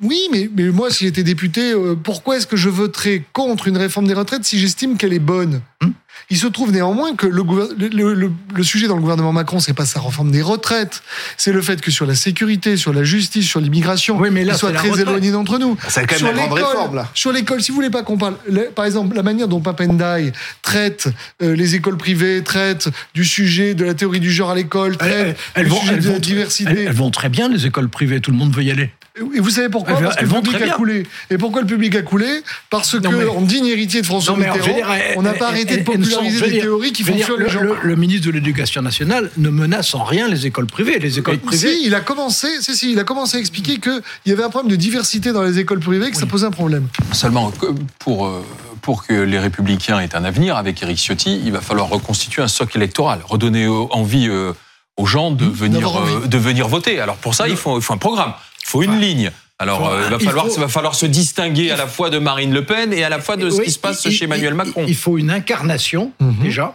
Oui, 0.03 0.21
mais, 0.31 0.51
mais 0.55 0.65
moi, 0.65 0.91
si 0.91 1.05
j'étais 1.07 1.23
député, 1.23 1.73
euh, 1.73 1.95
pourquoi 2.01 2.37
est-ce 2.37 2.47
que 2.47 2.57
je 2.57 2.69
voterais 2.69 3.23
contre 3.33 3.67
une 3.67 3.79
réforme 3.79 4.07
des 4.07 4.13
retraites 4.13 4.45
si 4.45 4.59
j'estime 4.59 4.99
qu'elle 4.99 5.15
est 5.15 5.19
bonne? 5.19 5.63
Hmm. 5.83 5.89
Il 6.29 6.37
se 6.37 6.49
trouve 6.49 6.73
néanmoins 6.73 7.15
que 7.15 7.27
le, 7.27 7.43
gouver- 7.45 7.69
le, 7.79 7.87
le- 7.89 8.15
le- 8.15 8.33
le 8.55 8.63
sujet 8.65 8.89
dans 8.89 8.97
le 8.97 9.01
gouvernement 9.01 9.33
Macron, 9.33 9.61
c'est 9.61 9.75
pas 9.75 9.87
sa 9.87 10.01
réforme 10.01 10.33
des 10.33 10.43
retraites, 10.43 11.03
c'est 11.37 11.53
le 11.53 11.63
fait 11.63 11.81
que 11.81 11.93
sur 11.93 12.05
la 12.05 12.17
sécurité, 12.17 12.77
sur 12.77 12.93
la 12.93 13.05
justice, 13.05 13.47
sur 13.47 13.61
l'immigration, 13.61 14.19
Oui, 14.19 14.31
mais 14.33 14.43
là, 14.45 14.55
très 14.57 14.69
retraite. 14.69 14.97
éloigné 14.99 15.31
d'entre 15.31 15.59
nous. 15.59 15.77
C'est 15.89 16.01
quand 16.05 16.11
même 16.11 16.19
sur 16.19 16.27
la 16.27 16.33
grande 16.35 16.59
l'école- 16.59 16.71
réforme, 16.73 16.97
là. 16.97 17.11
Sur 17.15 17.33
l'école, 17.33 17.63
si 17.63 17.71
vous 17.71 17.77
voulez 17.77 17.91
pas 17.91 18.03
qu'on 18.03 18.19
parle, 18.19 18.35
le- 18.51 18.71
par 18.75 18.85
exemple, 18.87 19.15
la 19.15 19.23
manière 19.23 19.47
dont 19.47 19.61
Papendai 19.61 20.33
traite 20.63 21.09
euh, 21.43 21.55
les 21.55 21.77
écoles 21.77 21.97
privées, 21.97 22.43
traite 22.43 22.89
du 23.15 23.25
sujet 23.25 23.75
de 23.75 23.85
la 23.85 23.95
théorie 23.95 24.19
du 24.21 24.33
genre 24.33 24.51
à 24.51 24.57
l'école, 24.57 24.97
traite 24.97 25.37
Elles, 25.55 25.65
du 25.65 25.71
vont, 25.71 25.81
sujet 25.81 25.93
elles 25.95 26.03
de 26.03 26.11
la 26.11 26.19
diversité. 26.19 26.71
elles- 26.73 26.79
elles 26.89 26.93
vont 26.93 27.11
très 27.13 27.29
bien, 27.29 27.49
les 27.49 27.67
écoles 27.67 27.89
privées, 27.89 28.21
tout 28.21 28.33
le 28.33 28.37
monde 28.37 28.53
veut 28.53 28.65
y 28.65 28.71
aller. 28.73 28.91
Et 29.35 29.41
vous 29.41 29.51
savez 29.51 29.69
pourquoi 29.71 29.99
Parce 29.99 30.17
que 30.17 30.25
le 30.25 30.29
public 30.31 30.63
a 30.63 30.69
coulé. 30.71 31.07
Et 31.31 31.39
pourquoi 31.39 31.63
le 31.63 31.67
public 31.67 31.95
a 31.97 32.03
coulé 32.03 32.27
Parce 32.69 32.93
que, 32.93 32.99
Non, 32.99 33.13
mais- 33.13 33.25
en 33.27 33.41
digne 33.41 33.67
héritier 33.67 34.03
de 34.03 34.07
François 34.07 34.37
Mitterrand, 34.37 34.77
on 35.17 35.23
n'a 35.23 35.33
pas 35.33 35.49
arrêté 35.49 35.75
elles- 35.75 35.85
de 35.85 35.91
elles 35.93 36.01
ne 36.01 36.05
sont- 36.05 36.11
populariser 36.17 36.51
des 36.51 36.61
théories 36.61 36.93
qui 36.93 37.03
font 37.03 37.15
fuir 37.17 37.37
les 37.39 37.45
le, 37.45 37.51
gens. 37.51 37.61
le- 37.63 37.77
le 37.83 37.97
ministre 37.97 38.27
de 38.27 38.33
l'Éducation 38.33 38.83
nationale 38.83 39.31
ne 39.39 39.49
menace 39.49 39.95
en 39.95 40.05
rien 40.05 40.29
les 40.29 40.47
écoles 40.47 40.67
privées. 40.67 40.99
Les 40.99 41.19
écoles 41.19 41.39
privées. 41.39 41.75
Si, 41.77 41.87
il 41.87 41.95
a 41.95 42.01
commencé, 42.01 42.49
si, 42.61 42.77
si, 42.77 42.93
il 42.93 42.99
a 42.99 43.05
commencé 43.05 43.39
à 43.39 43.41
expliquer 43.41 43.79
qu'il 43.79 44.03
y 44.27 44.33
avait 44.33 44.43
un 44.45 44.51
problème 44.51 44.71
de 44.71 44.77
diversité 44.77 45.33
dans 45.33 45.43
les 45.43 45.59
écoles 45.59 45.81
privées, 45.81 46.11
que 46.11 46.17
ça 46.17 46.27
posait 46.27 46.47
un 46.47 46.51
problème. 46.51 46.89
Seulement, 47.13 47.53
pour, 47.99 48.27
euh, 48.27 48.45
pour 48.83 49.07
que 49.07 49.15
les 49.15 49.39
Républicains 49.39 49.99
aient 50.01 50.15
un 50.15 50.25
avenir 50.25 50.57
avec 50.57 50.83
Éric 50.83 50.99
Ciotti, 50.99 51.41
il 51.45 51.53
va 51.53 51.61
falloir 51.63 51.89
reconstituer 51.89 52.43
un 52.43 52.49
socle 52.49 52.77
électoral, 52.77 53.21
redonner 53.25 53.65
euh, 53.65 53.87
envie 53.93 54.29
euh, 54.29 54.53
aux 54.99 55.07
gens 55.07 55.31
de 55.31 55.45
venir, 55.47 55.95
envie. 55.95 56.13
euh, 56.25 56.27
de 56.27 56.39
venir 56.39 56.69
voter. 56.69 57.01
Alors 57.01 57.17
pour 57.17 57.35
ça, 57.35 57.49
il 57.49 57.57
faut, 57.57 57.79
il 57.79 57.83
faut 57.83 57.93
un 57.95 57.99
programme, 57.99 58.33
faut 58.67 58.83
une 58.83 58.99
ligne. 59.01 59.31
Alors 59.59 59.79
Faut- 59.79 59.93
euh, 59.95 60.03
il, 60.05 60.11
va 60.11 60.17
il 60.21 60.27
falloir, 60.27 60.47
faut- 60.49 60.61
va 60.61 60.69
falloir 60.69 60.95
se 60.95 61.07
distinguer 61.07 61.71
à 61.71 61.77
la 61.77 61.87
fois 61.87 62.11
de 62.11 62.19
Marine 62.19 62.53
Le 62.53 62.65
Pen 62.65 62.93
et 62.93 63.05
à 63.05 63.09
la 63.09 63.21
fois 63.21 63.37
de 63.37 63.49
ce 63.49 63.57
Oui, 63.59 63.65
qui 63.65 63.71
se 63.71 63.79
passe 63.79 64.05
il- 64.05 64.11
chez 64.13 64.19
il- 64.19 64.25
Emmanuel 64.25 64.53
il- 64.53 64.57
Macron. 64.57 64.85
Il 64.87 64.95
faut 64.97 65.17
une 65.19 65.31
incarnation, 65.31 66.13
Mhm. 66.21 66.43
déjà. 66.43 66.75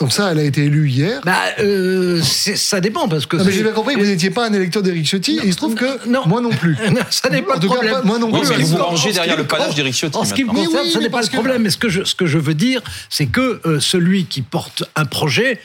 Donc 0.00 0.12
ça, 0.12 0.32
elle 0.32 0.40
a 0.40 0.42
été 0.42 0.64
élue 0.64 0.88
hier. 0.90 1.20
Bah, 1.24 1.38
euh, 1.60 2.20
ça 2.20 2.80
dépend, 2.80 3.06
parce 3.06 3.26
que. 3.26 3.36
Non, 3.36 3.44
mais 3.44 3.52
j'ai 3.52 3.62
bien 3.62 3.70
compris 3.70 3.94
que 3.94 4.00
vous 4.00 4.06
n'étiez 4.06 4.30
pas 4.30 4.48
un 4.48 4.52
électeur 4.52 4.82
d'Éric 4.82 5.06
Ciotti, 5.06 5.38
et 5.40 5.46
il 5.46 5.52
se 5.52 5.56
trouve 5.56 5.76
que 5.76 6.08
Non. 6.08 6.22
moi 6.26 6.40
non 6.40 6.50
plus. 6.50 6.76
ça 7.10 7.30
n'est 7.30 7.42
pas 7.42 7.52
En 7.52 7.60
le 7.60 7.60
cas, 7.60 7.66
problème. 7.74 7.92
pas- 7.92 8.02
moi 8.02 8.18
non 8.18 8.28
Oui, 8.32 8.40
plus. 8.40 8.56
mais 8.58 8.64
vous 8.64 8.76
rangez 8.78 9.12
derrière 9.12 9.36
le 9.36 9.44
panache 9.44 9.76
d'Éric 9.76 9.94
Ciotti 9.94 10.16
En 10.16 10.24
ce 10.24 10.34
qui 10.34 10.42
me 10.42 10.48
concerne, 10.50 10.66
oui, 10.84 10.92
mais 10.96 11.00
n'est 11.02 11.10
pas 11.10 11.20
le 11.22 11.28
que- 11.28 11.32
problème. 11.34 11.62
Mais 11.62 11.70
ce 11.70 11.76
que 11.78 11.88
je, 11.88 12.02
ce 12.02 12.16
que 12.16 12.26
je 12.26 12.38
veux 12.38 12.54
dire, 12.54 12.82
c'est 13.08 13.26
que 13.26 13.60
euh, 13.66 13.78
celui 13.78 14.24
qui 14.24 14.42
porte 14.42 14.82
un 14.96 15.04
projet, 15.04 15.60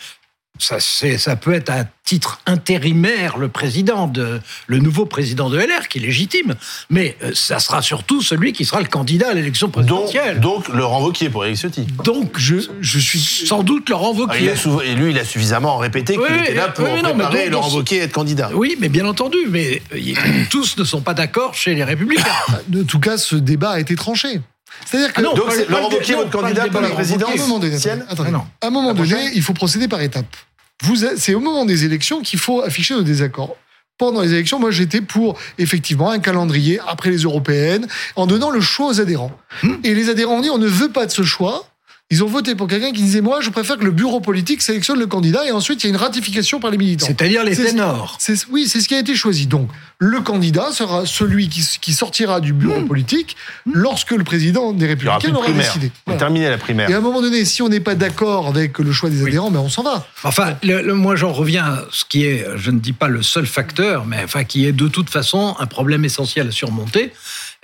ça, 0.57 0.77
ça 0.79 1.35
peut 1.35 1.53
être 1.53 1.69
à 1.69 1.85
titre 2.03 2.41
intérimaire 2.45 3.37
le 3.37 3.47
président 3.49 4.07
de 4.07 4.41
le 4.67 4.79
nouveau 4.79 5.05
président 5.05 5.49
de 5.49 5.57
LR 5.57 5.87
qui 5.87 5.99
est 5.99 6.01
légitime, 6.01 6.55
mais 6.89 7.15
euh, 7.23 7.31
ça 7.33 7.59
sera 7.59 7.81
surtout 7.81 8.21
celui 8.21 8.51
qui 8.51 8.65
sera 8.65 8.81
le 8.81 8.87
candidat 8.87 9.29
à 9.29 9.33
l'élection 9.33 9.67
Donc, 9.67 9.73
présidentielle. 9.85 10.39
donc 10.41 10.67
Laurent 10.69 11.01
Wauquiez 11.01 11.29
pour 11.29 11.45
Éric 11.45 11.57
Ciotti. 11.59 11.83
Donc, 12.03 12.37
Je, 12.37 12.55
je 12.81 12.99
suis. 12.99 13.19
sans 13.19 13.63
doute 13.63 13.89
Laurent 13.89 14.11
Ah, 14.15 14.19
Wauquiez. 14.19 14.53
et 14.85 14.95
lui, 14.95 15.11
il 15.11 15.19
a 15.19 15.23
suffisamment 15.23 15.77
répété 15.77 16.13
qu'il 16.13 16.23
Oui, 16.23 16.39
était 16.43 16.53
là 16.55 16.69
pour 16.69 16.83
oui, 16.85 16.91
mais 16.95 17.01
non, 17.03 17.09
préparer 17.13 17.43
donc, 17.45 17.51
Laurent 17.53 17.69
Wauquiez 17.75 18.01
à 18.01 18.03
être 18.05 18.11
candidat. 18.13 18.49
Oui, 18.53 18.75
mais 18.79 18.89
bien 18.89 19.05
entendu, 19.05 19.37
mais 19.49 19.81
euh, 19.93 20.43
tous 20.49 20.77
ne 20.77 20.83
sont 20.83 21.01
pas 21.01 21.13
d'accord 21.13 21.53
chez 21.53 21.73
les 21.75 21.83
Républicains. 21.83 22.23
En 22.79 22.83
tout 22.83 22.99
cas, 22.99 23.17
ce 23.17 23.35
débat 23.35 23.71
a 23.71 23.79
été 23.79 23.95
tranché. 23.95 24.41
C'est-à-dire 24.85 25.13
que. 25.13 25.19
Ah 25.19 25.23
non, 25.23 25.33
Donc 25.33 25.51
c'est 25.51 25.69
Laurent 25.69 25.89
Wauquiez, 25.89 26.15
votre 26.15 26.31
candidat 26.31 26.67
pour 26.67 26.81
la 26.81 26.89
présidence 26.89 27.29
À 27.29 27.33
un 27.33 27.37
moment 27.37 27.59
donné, 27.59 27.75
attendez, 27.75 28.29
Ah 28.29 28.31
non. 28.31 28.45
à 28.61 28.67
un 28.67 28.69
moment 28.69 28.87
La 28.89 28.93
donné, 28.93 29.09
prochaine 29.09 29.31
il 29.35 29.41
faut 29.41 29.53
procéder 29.53 29.87
par 29.87 30.01
étapes. 30.01 30.35
Vous, 30.83 30.95
c'est 31.17 31.33
au 31.33 31.39
moment 31.39 31.65
des 31.65 31.83
élections 31.85 32.21
qu'il 32.21 32.39
faut 32.39 32.61
afficher 32.61 32.93
nos 32.93 33.01
désaccords. 33.03 33.55
Pendant 33.97 34.21
les 34.21 34.31
élections, 34.33 34.59
moi 34.59 34.71
j'étais 34.71 35.01
pour 35.01 35.37
effectivement 35.57 36.09
un 36.09 36.19
calendrier 36.19 36.79
après 36.87 37.09
les 37.09 37.17
européennes, 37.23 37.85
en 38.15 38.27
donnant 38.27 38.49
le 38.49 38.61
choix 38.61 38.87
aux 38.87 39.01
adhérents. 39.01 39.31
Hmm. 39.61 39.75
Et 39.83 39.93
les 39.93 40.09
adhérents 40.09 40.35
ont 40.37 40.41
dit 40.41 40.49
on 40.49 40.57
ne 40.57 40.67
veut 40.67 40.89
pas 40.89 41.05
de 41.05 41.11
ce 41.11 41.23
choix. 41.23 41.65
Ils 42.11 42.23
ont 42.23 42.27
voté 42.27 42.55
pour 42.55 42.67
quelqu'un 42.67 42.91
qui 42.91 43.03
disait 43.03 43.21
moi 43.21 43.39
je 43.39 43.51
préfère 43.51 43.77
que 43.77 43.85
le 43.85 43.91
bureau 43.91 44.19
politique 44.19 44.63
sélectionne 44.63 44.97
le 44.97 45.05
candidat 45.05 45.45
et 45.45 45.51
ensuite 45.51 45.83
il 45.83 45.87
y 45.87 45.89
a 45.91 45.91
une 45.91 46.01
ratification 46.01 46.59
par 46.59 46.71
les 46.71 46.77
militants. 46.79 47.05
C'est-à-dire 47.05 47.43
les 47.43 47.55
ténors. 47.55 48.17
Oui, 48.49 48.67
c'est 48.67 48.81
ce 48.81 48.87
qui 48.87 48.95
a 48.95 48.99
été 48.99 49.13
choisi. 49.15 49.45
Donc, 49.45 49.69
le 49.99 50.19
candidat 50.21 50.71
sera 50.71 51.05
celui 51.05 51.49
qui, 51.49 51.63
qui 51.79 51.93
sortira 51.93 52.39
du 52.41 52.51
bureau 52.53 52.81
politique 52.81 53.35
lorsque 53.71 54.09
le 54.09 54.23
président 54.23 54.73
des 54.73 54.87
Républicains 54.87 55.29
de 55.29 55.35
aura 55.35 55.43
primaire. 55.45 55.65
décidé. 55.67 55.87
On 55.87 55.91
a 55.91 56.01
Voilà. 56.13 56.19
terminé 56.19 56.49
la 56.49 56.57
primaire. 56.57 56.89
Et 56.89 56.93
à 56.93 56.97
un 56.97 57.01
moment 57.01 57.21
donné, 57.21 57.45
si 57.45 57.61
on 57.61 57.69
n'est 57.69 57.79
pas 57.79 57.93
d'accord 57.93 58.47
avec 58.47 58.79
le 58.79 58.91
choix 58.91 59.11
des 59.11 59.21
adhérents, 59.21 59.51
ben 59.51 59.59
on 59.59 59.69
s'en 59.69 59.83
va. 59.83 60.07
Enfin, 60.23 60.55
le- 60.63 60.81
le- 60.81 60.95
moi 60.95 61.15
j'en 61.15 61.31
reviens 61.31 61.63
à 61.65 61.85
ce 61.91 62.05
qui 62.05 62.25
est, 62.25 62.43
je 62.55 62.71
ne 62.71 62.79
dis 62.79 62.93
pas 62.93 63.07
le 63.07 63.21
seul 63.21 63.45
facteur, 63.45 64.05
mais 64.07 64.21
enfin 64.23 64.43
qui 64.45 64.65
est 64.65 64.71
de 64.71 64.87
toute 64.87 65.11
façon 65.11 65.55
un 65.59 65.67
problème 65.67 66.03
essentiel 66.05 66.47
à 66.47 66.51
surmonter, 66.51 67.11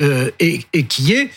euh, 0.04 0.30
et, 0.40 0.62
et 0.74 0.84
qui 0.84 1.14
est 1.14 1.32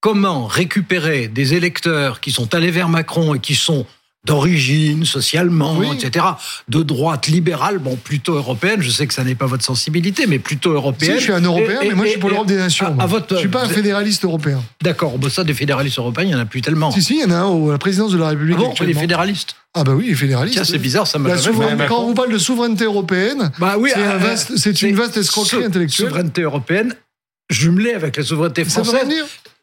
comment 0.00 0.46
récupérer 0.46 1.28
des 1.28 1.54
électeurs 1.54 2.20
qui 2.20 2.30
sont 2.32 2.54
allés 2.54 2.70
vers 2.70 2.88
Macron 2.88 3.34
et 3.34 3.40
qui 3.40 3.54
sont 3.54 3.86
d'origine, 4.24 5.04
socialement, 5.06 5.76
Oui. 5.78 5.86
etc., 5.94 6.24
de 6.68 6.82
droite 6.82 7.28
libérale, 7.28 7.78
bon, 7.78 7.96
plutôt 7.96 8.34
européenne, 8.34 8.82
je 8.82 8.90
sais 8.90 9.06
que 9.06 9.14
ça 9.14 9.24
n'est 9.24 9.36
pas 9.36 9.46
votre 9.46 9.64
sensibilité, 9.64 10.26
mais 10.26 10.38
plutôt 10.38 10.70
Si, 10.70 10.74
européenne. 10.76 11.14
je 11.16 11.22
suis 11.22 11.32
un 11.32 11.40
Européen, 11.40 11.80
Et- 11.80 11.88
mais 11.88 11.94
moi 11.94 12.04
je 12.04 12.10
suis 12.10 12.18
pour 12.20 12.28
l'Europe 12.28 12.46
des 12.48 12.56
nations. 12.56 12.86
à- 12.88 12.90
moi. 12.90 13.04
à 13.04 13.06
votre- 13.06 13.36
je 13.36 13.40
suis 13.40 13.48
pas 13.48 13.64
un 13.64 13.68
fédéraliste 13.68 14.24
européen. 14.24 14.60
D'accord, 14.82 15.16
bon, 15.18 15.30
ça, 15.30 15.44
des 15.44 15.54
fédéralistes 15.54 15.98
européens, 15.98 16.24
il 16.24 16.28
n'y 16.28 16.34
en 16.34 16.40
a 16.40 16.46
plus 16.46 16.60
tellement. 16.60 16.90
Si, 16.90 17.00
si, 17.00 17.14
il 17.14 17.20
y 17.22 17.24
en 17.24 17.30
a 17.30 17.36
un 17.36 17.44
au- 17.46 17.68
à 17.70 17.72
la 17.72 17.78
présidence 17.78 18.12
de 18.12 18.18
la 18.18 18.26
Ah 18.26 18.30
République. 18.30 18.56
bon, 18.56 18.64
les 18.64 18.70
actuellement. 18.70 19.00
fédéralistes 19.00 19.54
Ah 19.74 19.84
bah 19.84 19.92
oui, 19.94 20.08
les 20.08 20.14
fédéralistes. 20.14 20.56
Tiens, 20.56 20.64
c'est 20.64 20.78
bizarre, 20.78 21.06
ça 21.06 21.18
m'a 21.18 21.30
quand 21.88 22.00
on 22.02 22.08
vous 22.08 22.14
parle 22.14 22.32
de 22.32 22.38
souveraineté 22.38 22.84
européenne, 22.84 23.50
Bah 23.58 23.76
oui, 23.78 23.90
c'est 23.94 24.02
un 24.02 24.10
euh, 24.16 24.18
vaste- 24.18 24.56
c'est 24.56 24.82
une 24.82 24.96
vaste 24.96 25.16
escroquerie 25.16 25.64
intellectuelle. 25.64 26.08
Souveraineté 26.08 26.42
européenne 26.42 26.92
jumelé 27.50 27.92
avec 27.94 28.16
la 28.16 28.24
souveraineté 28.24 28.64
française. 28.64 29.06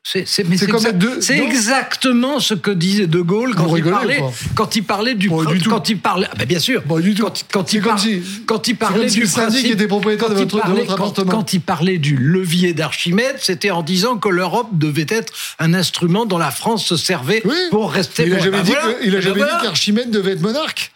C'est 0.07 0.27
c'est 0.27 1.39
exactement 1.39 2.39
ce 2.39 2.53
que 2.53 2.69
disait 2.69 3.07
De 3.07 3.21
Gaulle 3.21 3.55
quand, 3.55 3.75
il 3.75 3.83
parlait, 3.83 4.21
quand 4.53 4.75
il 4.75 4.83
parlait 4.83 5.15
du 5.15 5.29
quand 5.29 5.89
il 5.89 5.97
parlait 5.97 6.27
ah 6.31 6.35
ben 6.38 6.45
bien 6.45 6.59
sûr. 6.59 6.83
Bon, 6.85 7.00
du 7.00 7.15
tout. 7.15 7.24
Quand, 7.24 7.33
quand, 7.51 7.74
il, 7.74 8.21
quand 8.45 8.67
il 8.67 8.75
parlait 8.75 9.07
du 9.07 9.25
syndic 9.25 9.65
était 9.65 9.88
propriétaire 9.88 10.29
de 10.29 10.35
votre, 10.35 10.59
parlait, 10.59 10.81
de 10.81 10.88
votre 10.88 10.93
appartement. 10.93 11.31
quand, 11.31 11.53
il 11.53 11.62
parlait 11.62 11.97
du 11.97 12.17
levier 12.17 12.75
d'Archimède 12.75 13.38
c'était 13.39 13.71
en 13.71 13.81
disant 13.81 14.17
que 14.17 14.29
l'Europe 14.29 14.69
devait 14.74 15.07
être 15.09 15.33
un 15.57 15.74
instrument 15.74 16.27
dont 16.27 16.38
la 16.38 16.51
France 16.51 16.85
se 16.85 16.97
servait 16.97 17.41
pour 17.71 17.91
rester 17.91 18.27
il 18.27 18.35
a 18.35 18.39
jamais 18.39 18.62
dit 18.62 18.74
il 19.03 19.15
a 19.15 19.21
jamais 19.21 19.41
dit 19.41 19.63
qu'Archimède 19.63 20.12
devait 20.12 20.33
être 20.33 20.41
monarque 20.41 20.91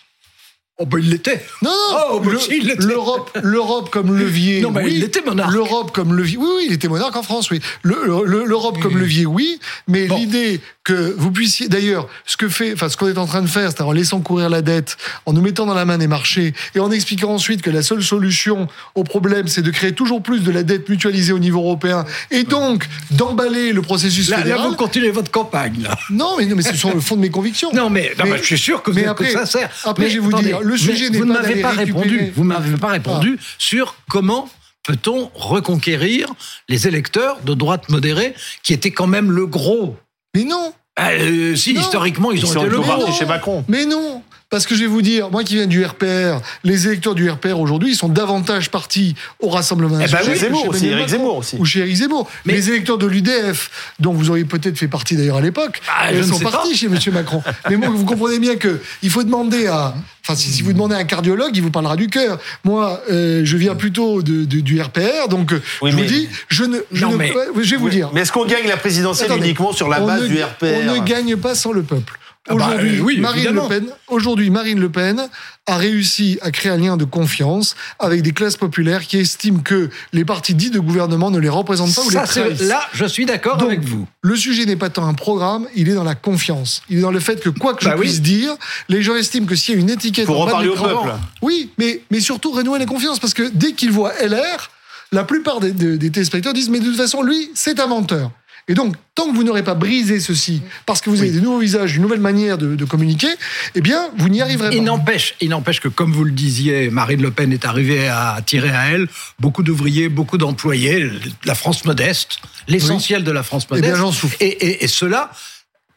Oh 0.81 0.85
ben 0.85 0.99
il 0.99 1.09
l'était. 1.09 1.41
Non, 1.61 1.71
non. 1.71 1.97
Oh, 2.13 2.19
ben, 2.21 2.37
L'Europe, 2.79 3.37
l'Europe 3.43 3.89
comme 3.89 4.17
levier. 4.17 4.61
Non, 4.61 4.71
mais 4.71 4.85
oui. 4.85 4.93
il 4.95 5.03
était 5.03 5.21
monarque. 5.21 5.51
L'Europe 5.51 5.91
comme 5.91 6.13
levier. 6.13 6.37
Oui, 6.37 6.47
oui, 6.55 6.65
il 6.69 6.73
était 6.73 6.87
monarque 6.87 7.17
en 7.17 7.21
France, 7.21 7.51
oui. 7.51 7.59
L'Europe 7.83 8.79
comme 8.79 8.97
levier, 8.97 9.25
oui. 9.25 9.59
Mais 9.89 10.07
l'idée 10.07 10.61
que 10.89 11.15
vous 11.17 11.31
puissiez, 11.31 11.67
d'ailleurs, 11.67 12.07
ce 12.25 12.35
que 12.35 12.49
fait, 12.49 12.73
enfin, 12.73 12.89
ce 12.89 12.97
qu'on 12.97 13.07
est 13.07 13.17
en 13.17 13.27
train 13.27 13.41
de 13.41 13.47
faire, 13.47 13.71
c'est 13.71 13.81
en 13.81 13.91
laissant 13.91 14.21
courir 14.21 14.49
la 14.49 14.61
dette, 14.61 14.97
en 15.25 15.33
nous 15.33 15.41
mettant 15.41 15.65
dans 15.65 15.73
la 15.73 15.85
main 15.85 15.97
des 15.97 16.07
marchés 16.07 16.53
et 16.73 16.79
en 16.79 16.91
expliquant 16.91 17.31
ensuite 17.31 17.61
que 17.61 17.69
la 17.69 17.83
seule 17.83 18.03
solution 18.03 18.67
au 18.95 19.03
problème, 19.03 19.47
c'est 19.47 19.61
de 19.61 19.69
créer 19.69 19.93
toujours 19.93 20.23
plus 20.23 20.41
de 20.41 20.51
la 20.51 20.63
dette 20.63 20.89
mutualisée 20.89 21.31
au 21.31 21.39
niveau 21.39 21.59
européen 21.59 22.05
et 22.31 22.43
donc 22.43 22.87
d'emballer 23.11 23.71
le 23.71 23.81
processus 23.81 24.29
là, 24.29 24.37
fédéral. 24.37 24.63
Là, 24.63 24.69
vous 24.69 24.75
continuez 24.75 25.11
votre 25.11 25.31
campagne, 25.31 25.83
là. 25.83 25.95
Non, 26.09 26.35
mais, 26.37 26.45
non, 26.47 26.55
mais 26.55 26.63
c'est 26.63 26.75
sur 26.75 26.93
le 26.93 27.01
fond 27.01 27.15
de 27.15 27.21
mes 27.21 27.29
convictions. 27.29 27.71
Non, 27.73 27.89
mais, 27.89 28.11
non, 28.17 28.25
mais, 28.25 28.37
je 28.37 28.43
suis 28.43 28.57
sûr 28.57 28.81
que, 28.81 28.91
mais 28.91 29.05
après, 29.05 29.27
que 29.27 29.33
ça 29.33 29.45
sert. 29.45 29.69
Après, 29.85 30.09
je 30.09 30.15
vais 30.15 30.19
vous 30.19 30.33
dire, 30.41 30.61
le 30.61 30.75
sujet 30.77 31.09
n'est 31.09 31.19
pas 31.19 31.25
m'avez 31.25 31.61
pas 31.61 31.71
répondu. 31.71 32.33
Vous 32.35 32.43
m'avez 32.43 32.77
pas 32.77 32.89
répondu 32.89 33.37
sur 33.59 33.95
comment 34.09 34.49
peut-on 34.83 35.29
reconquérir 35.35 36.33
les 36.67 36.87
électeurs 36.87 37.39
de 37.43 37.53
droite 37.53 37.89
modérée 37.89 38.33
qui 38.63 38.73
étaient 38.73 38.91
quand 38.91 39.07
même 39.07 39.31
le 39.31 39.45
gros. 39.45 39.95
Mais 40.35 40.43
non. 40.43 40.73
Euh, 40.99 41.55
si, 41.55 41.73
historiquement, 41.73 42.31
ils, 42.31 42.45
ont 42.45 42.51
été 42.51 42.69
le 42.69 43.11
chez 43.11 43.25
Macron. 43.25 43.63
Mais 43.67 43.85
non. 43.85 44.21
Parce 44.49 44.65
que 44.65 44.73
je 44.73 44.81
vais 44.81 44.87
vous 44.87 45.03
dire, 45.03 45.29
moi 45.29 45.43
qui 45.43 45.55
viens 45.55 45.67
du 45.67 45.85
RPR, 45.85 46.41
les 46.63 46.87
électeurs 46.87 47.13
du 47.13 47.29
RPR 47.29 47.59
aujourd'hui, 47.59 47.91
ils 47.91 47.95
sont 47.95 48.09
davantage 48.09 48.71
partis 48.71 49.13
au 49.39 49.49
Rassemblement 49.49 49.97
national. 49.97 50.23
Eh 50.25 50.29
ben, 50.31 50.39
Zemmour 50.39 50.69
aussi, 50.69 50.87
Eric 50.87 51.07
Zemmour 51.07 51.37
aussi. 51.37 51.55
Ou 51.59 51.65
chez 51.65 51.81
Eric 51.81 51.95
Zemmour. 51.95 52.27
Mais 52.45 52.53
les 52.53 52.69
électeurs 52.69 52.97
de 52.97 53.05
l'UDF, 53.05 53.93
dont 53.99 54.11
vous 54.11 54.31
auriez 54.31 54.45
peut-être 54.45 54.77
fait 54.77 54.87
partie 54.87 55.15
d'ailleurs 55.15 55.37
à 55.37 55.41
l'époque, 55.41 55.81
bah, 55.85 56.11
ils 56.11 56.25
sont 56.25 56.39
partis 56.39 56.75
chez 56.75 56.87
M. 56.87 56.97
Macron. 57.13 57.43
Mais 57.69 57.77
moi, 57.77 57.89
vous 57.89 58.05
comprenez 58.05 58.39
bien 58.39 58.55
que 58.55 58.81
il 59.03 59.11
faut 59.11 59.23
demander 59.23 59.67
à, 59.67 59.93
Enfin, 60.25 60.35
si, 60.35 60.61
vous 60.61 60.73
demandez 60.73 60.95
à 60.95 60.99
un 60.99 61.05
cardiologue, 61.05 61.55
il 61.55 61.63
vous 61.63 61.71
parlera 61.71 61.95
du 61.95 62.07
cœur. 62.07 62.37
Moi, 62.63 63.01
euh, 63.09 63.41
je 63.43 63.57
viens 63.57 63.73
plutôt 63.73 64.21
de, 64.21 64.45
de, 64.45 64.59
du 64.59 64.79
RPR, 64.79 65.27
donc 65.27 65.53
je 65.53 65.95
vous 65.95 66.05
dis, 66.05 66.29
je 66.49 66.65
ne, 66.65 66.77
je, 66.91 67.05
ne, 67.05 67.15
mais, 67.15 67.33
je 67.61 67.71
vais 67.71 67.77
vous 67.77 67.89
dire. 67.89 68.11
Mais 68.13 68.21
est-ce 68.21 68.31
qu'on 68.31 68.45
gagne 68.45 68.67
la 68.67 68.77
présidentielle 68.77 69.31
uniquement 69.37 69.71
sur 69.71 69.87
la 69.87 69.99
base 69.99 70.27
du 70.27 70.41
RPR 70.41 70.65
On 70.65 70.93
ne 70.93 70.99
gagne 70.99 71.35
pas 71.35 71.55
sans 71.55 71.71
le 71.71 71.81
peuple. 71.81 72.19
Ah 72.47 72.55
bah, 72.55 72.69
aujourd'hui, 72.77 73.19
Marine 73.19 73.51
Le 73.51 73.67
Pen, 73.67 73.85
aujourd'hui, 74.07 74.49
Marine 74.49 74.79
Le 74.79 74.89
Pen 74.89 75.29
a 75.67 75.77
réussi 75.77 76.39
à 76.41 76.51
créer 76.51 76.71
un 76.71 76.77
lien 76.77 76.97
de 76.97 77.03
confiance 77.03 77.75
avec 77.99 78.21
des 78.21 78.31
classes 78.31 78.57
populaires 78.57 79.05
qui 79.05 79.17
estiment 79.17 79.59
que 79.59 79.89
les 80.13 80.25
partis 80.25 80.55
dits 80.55 80.71
de 80.71 80.79
gouvernement 80.79 81.31
ne 81.31 81.37
les 81.37 81.49
représentent 81.49 81.93
pas 81.93 82.01
ou 82.01 82.09
les 82.09 82.15
trahissent. 82.15 82.61
Là, 82.61 82.81
je 82.93 83.05
suis 83.05 83.25
d'accord 83.25 83.61
avec 83.61 83.81
vous. 83.81 84.07
Le 84.21 84.35
sujet 84.35 84.65
n'est 84.65 84.77
pas 84.77 84.89
tant 84.89 85.05
un 85.05 85.13
programme, 85.13 85.67
il 85.75 85.89
est 85.89 85.93
dans 85.93 86.03
la 86.03 86.15
confiance. 86.15 86.81
Il 86.89 86.99
est 86.99 87.01
dans 87.01 87.11
le 87.11 87.19
fait 87.19 87.39
que 87.39 87.49
quoi 87.49 87.75
que 87.75 87.83
je 87.83 87.89
bah 87.89 87.97
puisse 87.97 88.21
dire, 88.21 88.55
les 88.87 89.03
gens 89.03 89.15
estiment 89.15 89.45
que 89.45 89.55
s'il 89.55 89.75
y 89.75 89.77
a 89.77 89.81
une 89.81 89.89
étiquette 89.89 90.25
Pour 90.25 90.41
en 90.41 90.65
au 90.65 90.73
peuple. 90.75 91.11
Oui, 91.41 91.71
mais, 91.77 92.01
mais 92.09 92.19
surtout 92.19 92.51
renouer 92.51 92.79
la 92.79 92.85
confiance 92.85 93.19
parce 93.19 93.33
que 93.33 93.51
dès 93.53 93.73
qu'ils 93.73 93.91
voient 93.91 94.13
LR, 94.21 94.71
la 95.11 95.23
plupart 95.23 95.59
des, 95.59 95.71
des 95.71 96.09
téléspectateurs 96.09 96.53
disent 96.53 96.69
mais 96.69 96.79
de 96.79 96.85
toute 96.85 96.97
façon 96.97 97.21
lui 97.21 97.51
c'est 97.53 97.79
un 97.79 97.87
menteur. 97.87 98.31
Et 98.69 98.75
donc, 98.75 98.95
tant 99.15 99.29
que 99.29 99.35
vous 99.35 99.43
n'aurez 99.43 99.63
pas 99.63 99.73
brisé 99.73 100.19
ceci, 100.19 100.61
parce 100.85 101.01
que 101.01 101.09
vous 101.09 101.19
avez 101.19 101.31
des 101.31 101.41
nouveaux 101.41 101.57
visages, 101.57 101.95
une 101.95 102.03
nouvelle 102.03 102.19
manière 102.19 102.57
de, 102.59 102.85
communiquer, 102.85 103.27
eh 103.73 103.81
bien, 103.81 104.09
vous 104.17 104.29
n'y 104.29 104.41
arriverez 104.41 104.75
il 104.75 104.83
N'empêche, 104.83 105.35
il 105.41 105.49
n'empêche 105.49 105.79
que, 105.81 105.87
comme 105.87 106.13
vous 106.13 106.23
le 106.23 106.31
disiez, 106.31 106.91
Marine 106.91 107.21
Le 107.21 107.31
Pen 107.31 107.51
est 107.51 107.65
arrivée 107.65 108.07
à 108.07 108.33
attirer 108.33 108.69
à 108.69 108.91
elle 108.91 109.07
beaucoup 109.39 109.63
d'ouvriers, 109.63 110.07
beaucoup 110.07 110.37
d'employés, 110.37 111.09
la 111.45 111.55
France 111.55 111.83
modeste, 111.83 112.39
l'essentiel 112.67 113.23
de 113.23 113.31
la 113.31 113.41
France 113.41 113.65
eh 113.71 113.75
modeste. 113.75 114.25
Et, 114.39 114.45
et, 114.45 114.83
et 114.83 114.87
cela, 114.87 115.31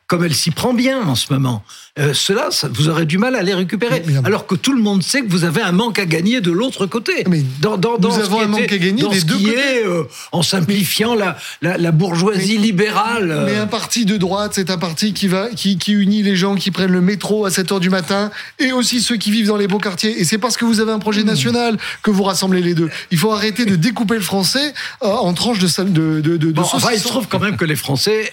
comme 0.06 0.24
elle 0.24 0.34
s'y 0.34 0.50
prend 0.50 0.72
bien 0.72 1.06
en 1.06 1.14
ce 1.14 1.30
moment, 1.30 1.62
euh, 1.98 2.14
cela, 2.14 2.48
vous 2.72 2.88
aurez 2.88 3.04
du 3.04 3.18
mal 3.18 3.36
à 3.36 3.42
les 3.42 3.52
récupérer. 3.52 4.02
alors 4.24 4.46
que 4.46 4.54
tout 4.54 4.72
le 4.72 4.80
monde 4.80 5.02
sait 5.02 5.20
que 5.20 5.28
vous 5.28 5.44
avez 5.44 5.60
un 5.60 5.72
manque 5.72 5.98
à 5.98 6.06
gagner 6.06 6.40
de 6.40 6.50
l'autre 6.50 6.86
côté. 6.86 7.24
Mais 7.28 7.42
dans, 7.60 7.76
dans, 7.76 7.98
nous 7.98 8.18
avons 8.18 8.40
un 8.40 8.46
manque 8.46 8.72
à 8.72 8.78
gagner 8.78 9.06
des 9.06 9.20
deux 9.20 9.34
côtés. 9.34 9.84
Euh, 9.84 10.04
en 10.32 10.40
simplifiant 10.40 11.14
la, 11.14 11.36
la, 11.60 11.92
bourgeoisie 11.92 12.56
libérale. 12.56 13.30
Euh. 13.30 13.44
Mais 13.44 13.56
un 13.56 13.66
parti 13.66 14.06
de 14.06 14.16
droite, 14.16 14.52
c'est 14.54 14.70
un 14.70 14.78
parti 14.78 15.12
qui, 15.12 15.28
va, 15.28 15.50
qui, 15.50 15.76
qui 15.76 15.92
unit 15.92 16.22
les 16.22 16.34
gens 16.34 16.54
qui 16.54 16.70
prennent 16.70 16.92
le 16.92 17.02
métro 17.02 17.44
à 17.44 17.50
7 17.50 17.72
h 17.72 17.80
du 17.80 17.90
matin 17.90 18.30
et 18.58 18.72
aussi 18.72 19.02
ceux 19.02 19.18
qui 19.18 19.30
vivent 19.30 19.48
dans 19.48 19.58
les 19.58 19.68
beaux 19.68 19.78
quartiers. 19.78 20.18
Et 20.18 20.24
c'est 20.24 20.38
parce 20.38 20.56
que 20.56 20.64
vous 20.64 20.80
avez 20.80 20.92
un 20.92 20.98
projet 20.98 21.24
hmm. 21.24 21.26
national 21.26 21.76
que 22.02 22.10
vous 22.10 22.22
rassemblez 22.22 22.62
les 22.62 22.74
deux. 22.74 22.88
Il 23.10 23.18
faut 23.18 23.32
arrêter 23.32 23.66
de 23.66 23.76
découper 23.76 24.14
le 24.14 24.22
français 24.22 24.72
en 25.02 25.34
tranches 25.34 25.58
de 25.58 25.82
de, 25.82 26.20
de, 26.20 26.36
de, 26.38 26.52
bon, 26.52 26.62
enfin, 26.62 26.90
il 26.94 26.98
se 26.98 27.08
trouve 27.08 27.28
quand 27.28 27.38
même 27.38 27.56
que 27.56 27.64
les 27.64 27.76
Français, 27.76 28.32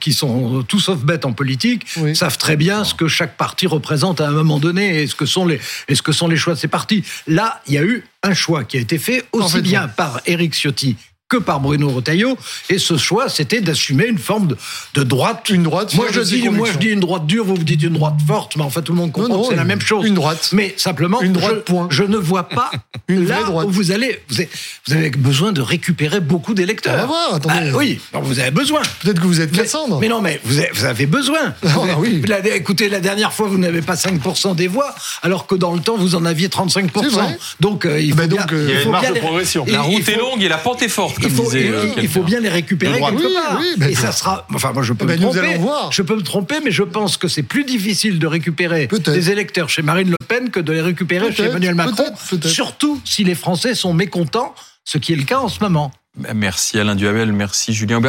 qui 0.00 0.12
sont 0.12 0.64
tout 0.66 0.80
sauf 0.80 0.98
bêtes 0.98 1.26
en 1.26 1.32
politique, 1.32 1.86
savent 2.14 2.38
très 2.38 2.56
bien 2.56 2.84
ce 2.88 2.94
que 2.94 3.06
chaque 3.06 3.36
parti 3.36 3.66
représente 3.66 4.20
à 4.20 4.28
un 4.28 4.32
moment 4.32 4.58
donné 4.58 5.02
et 5.02 5.06
ce 5.06 5.14
que 5.14 5.26
sont 5.26 5.46
les, 5.46 5.60
et 5.86 5.94
ce 5.94 6.02
que 6.02 6.12
sont 6.12 6.26
les 6.28 6.36
choix 6.36 6.54
de 6.54 6.58
ces 6.58 6.68
partis. 6.68 7.04
Là, 7.26 7.60
il 7.66 7.74
y 7.74 7.78
a 7.78 7.82
eu 7.82 8.04
un 8.22 8.34
choix 8.34 8.64
qui 8.64 8.76
a 8.76 8.80
été 8.80 8.98
fait 8.98 9.24
aussi 9.32 9.60
bien 9.60 9.88
par 9.88 10.20
Éric 10.26 10.54
Ciotti 10.54 10.96
que 11.28 11.36
par 11.36 11.60
Bruno 11.60 11.90
Retailleau. 11.90 12.36
Et 12.70 12.78
ce 12.78 12.96
choix, 12.96 13.28
c'était 13.28 13.60
d'assumer 13.60 14.06
une 14.06 14.18
forme 14.18 14.48
de, 14.94 15.02
droite. 15.02 15.50
Une 15.50 15.62
droite. 15.62 15.94
Moi 15.94 16.06
je, 16.10 16.20
dis, 16.20 16.48
moi, 16.48 16.68
je 16.72 16.78
dis 16.78 16.88
une 16.88 17.00
droite 17.00 17.26
dure, 17.26 17.44
vous 17.44 17.54
vous 17.54 17.64
dites 17.64 17.82
une 17.82 17.94
droite 17.94 18.14
forte, 18.26 18.56
mais 18.56 18.62
en 18.62 18.70
fait, 18.70 18.82
tout 18.82 18.92
le 18.92 18.98
monde 18.98 19.12
comprend 19.12 19.42
que 19.42 19.48
c'est 19.48 19.56
la 19.56 19.64
même 19.64 19.80
chose. 19.80 20.06
Une 20.06 20.14
droite. 20.14 20.50
Mais 20.52 20.74
simplement, 20.76 21.20
une 21.20 21.34
droite, 21.34 21.54
je, 21.56 21.60
point. 21.60 21.88
je 21.90 22.02
ne 22.02 22.16
vois 22.16 22.48
pas 22.48 22.70
une 23.08 23.26
là 23.26 23.42
droite. 23.42 23.66
où 23.66 23.70
vous 23.70 23.90
allez. 23.90 24.20
Vous 24.28 24.40
avez, 24.40 24.48
vous 24.86 24.94
avez, 24.94 25.10
besoin 25.10 25.52
de 25.52 25.60
récupérer 25.60 26.20
beaucoup 26.20 26.54
d'électeurs. 26.54 26.94
On 26.94 26.98
va 26.98 27.06
voir, 27.06 27.34
attendez. 27.34 27.70
Ah, 27.72 27.76
oui, 27.76 28.00
vous 28.14 28.38
avez 28.38 28.50
besoin. 28.50 28.80
Peut-être 29.02 29.20
que 29.20 29.26
vous 29.26 29.40
êtes 29.40 29.52
Cassandre. 29.52 29.98
Mais, 30.00 30.08
non, 30.08 30.22
mais 30.22 30.40
vous 30.44 30.58
avez, 30.58 30.70
vous 30.72 30.84
avez 30.84 31.06
besoin. 31.06 31.54
Ah, 31.90 31.96
oui. 31.98 32.22
écoutez, 32.54 32.88
la 32.88 33.00
dernière 33.00 33.32
fois, 33.32 33.46
vous 33.46 33.56
n'avez 33.56 33.82
pas 33.82 33.94
5% 33.94 34.56
des 34.56 34.66
voix, 34.66 34.94
alors 35.22 35.46
que 35.46 35.54
dans 35.54 35.72
le 35.72 35.80
temps, 35.80 35.96
vous 35.96 36.16
en 36.16 36.24
aviez 36.24 36.48
35%. 36.48 37.36
Donc, 37.60 37.86
euh, 37.86 38.00
il 38.00 38.14
faut 38.14 38.26
donc, 38.26 38.52
euh, 38.52 38.66
il 38.68 38.74
y 38.74 38.78
a 38.78 38.82
une 38.82 38.90
marge 38.90 39.12
de 39.12 39.18
progression. 39.18 39.64
La 39.68 39.82
route 39.82 40.08
est 40.08 40.16
longue 40.16 40.42
et 40.42 40.48
la 40.48 40.58
pente 40.58 40.82
est 40.82 40.88
forte, 40.88 41.17
comme 41.18 41.30
disait 41.30 41.70
il 42.00 42.08
faut 42.08 42.22
bien 42.22 42.40
les 42.40 42.48
récupérer 42.48 43.00
quelque 43.00 43.34
part. 43.34 43.60
Ben 43.76 43.90
et 43.90 43.94
ça 43.94 44.12
sera. 44.12 44.46
Enfin, 44.54 44.72
moi, 44.72 44.82
je 44.82 44.92
peux 44.92 45.06
ben 45.06 45.18
me 45.18 45.22
tromper. 45.22 45.60
Je 45.90 46.02
peux 46.02 46.16
me 46.16 46.22
tromper, 46.22 46.56
mais 46.64 46.70
je 46.70 46.82
pense 46.82 47.16
que 47.16 47.28
c'est 47.28 47.42
plus 47.42 47.64
difficile 47.64 48.18
de 48.18 48.26
récupérer 48.26 48.88
des 48.88 49.30
électeurs 49.30 49.68
chez 49.68 49.82
Marine 49.82 50.10
Le 50.10 50.26
Pen 50.26 50.50
que 50.50 50.60
de 50.60 50.72
les 50.72 50.80
récupérer 50.80 51.32
chez 51.32 51.44
Emmanuel 51.44 51.74
Macron. 51.74 52.04
Surtout 52.44 53.00
si 53.04 53.24
les 53.24 53.34
Français 53.34 53.74
sont 53.74 53.92
mécontents, 53.94 54.54
ce 54.84 54.98
qui 54.98 55.12
est 55.12 55.16
le 55.16 55.24
cas 55.24 55.38
en 55.38 55.48
ce 55.48 55.60
moment. 55.60 55.90
Merci 56.34 56.78
Alain 56.80 56.96
Duhamel, 56.96 57.32
merci 57.32 57.72
Julien 57.72 57.98
Aubert. 57.98 58.06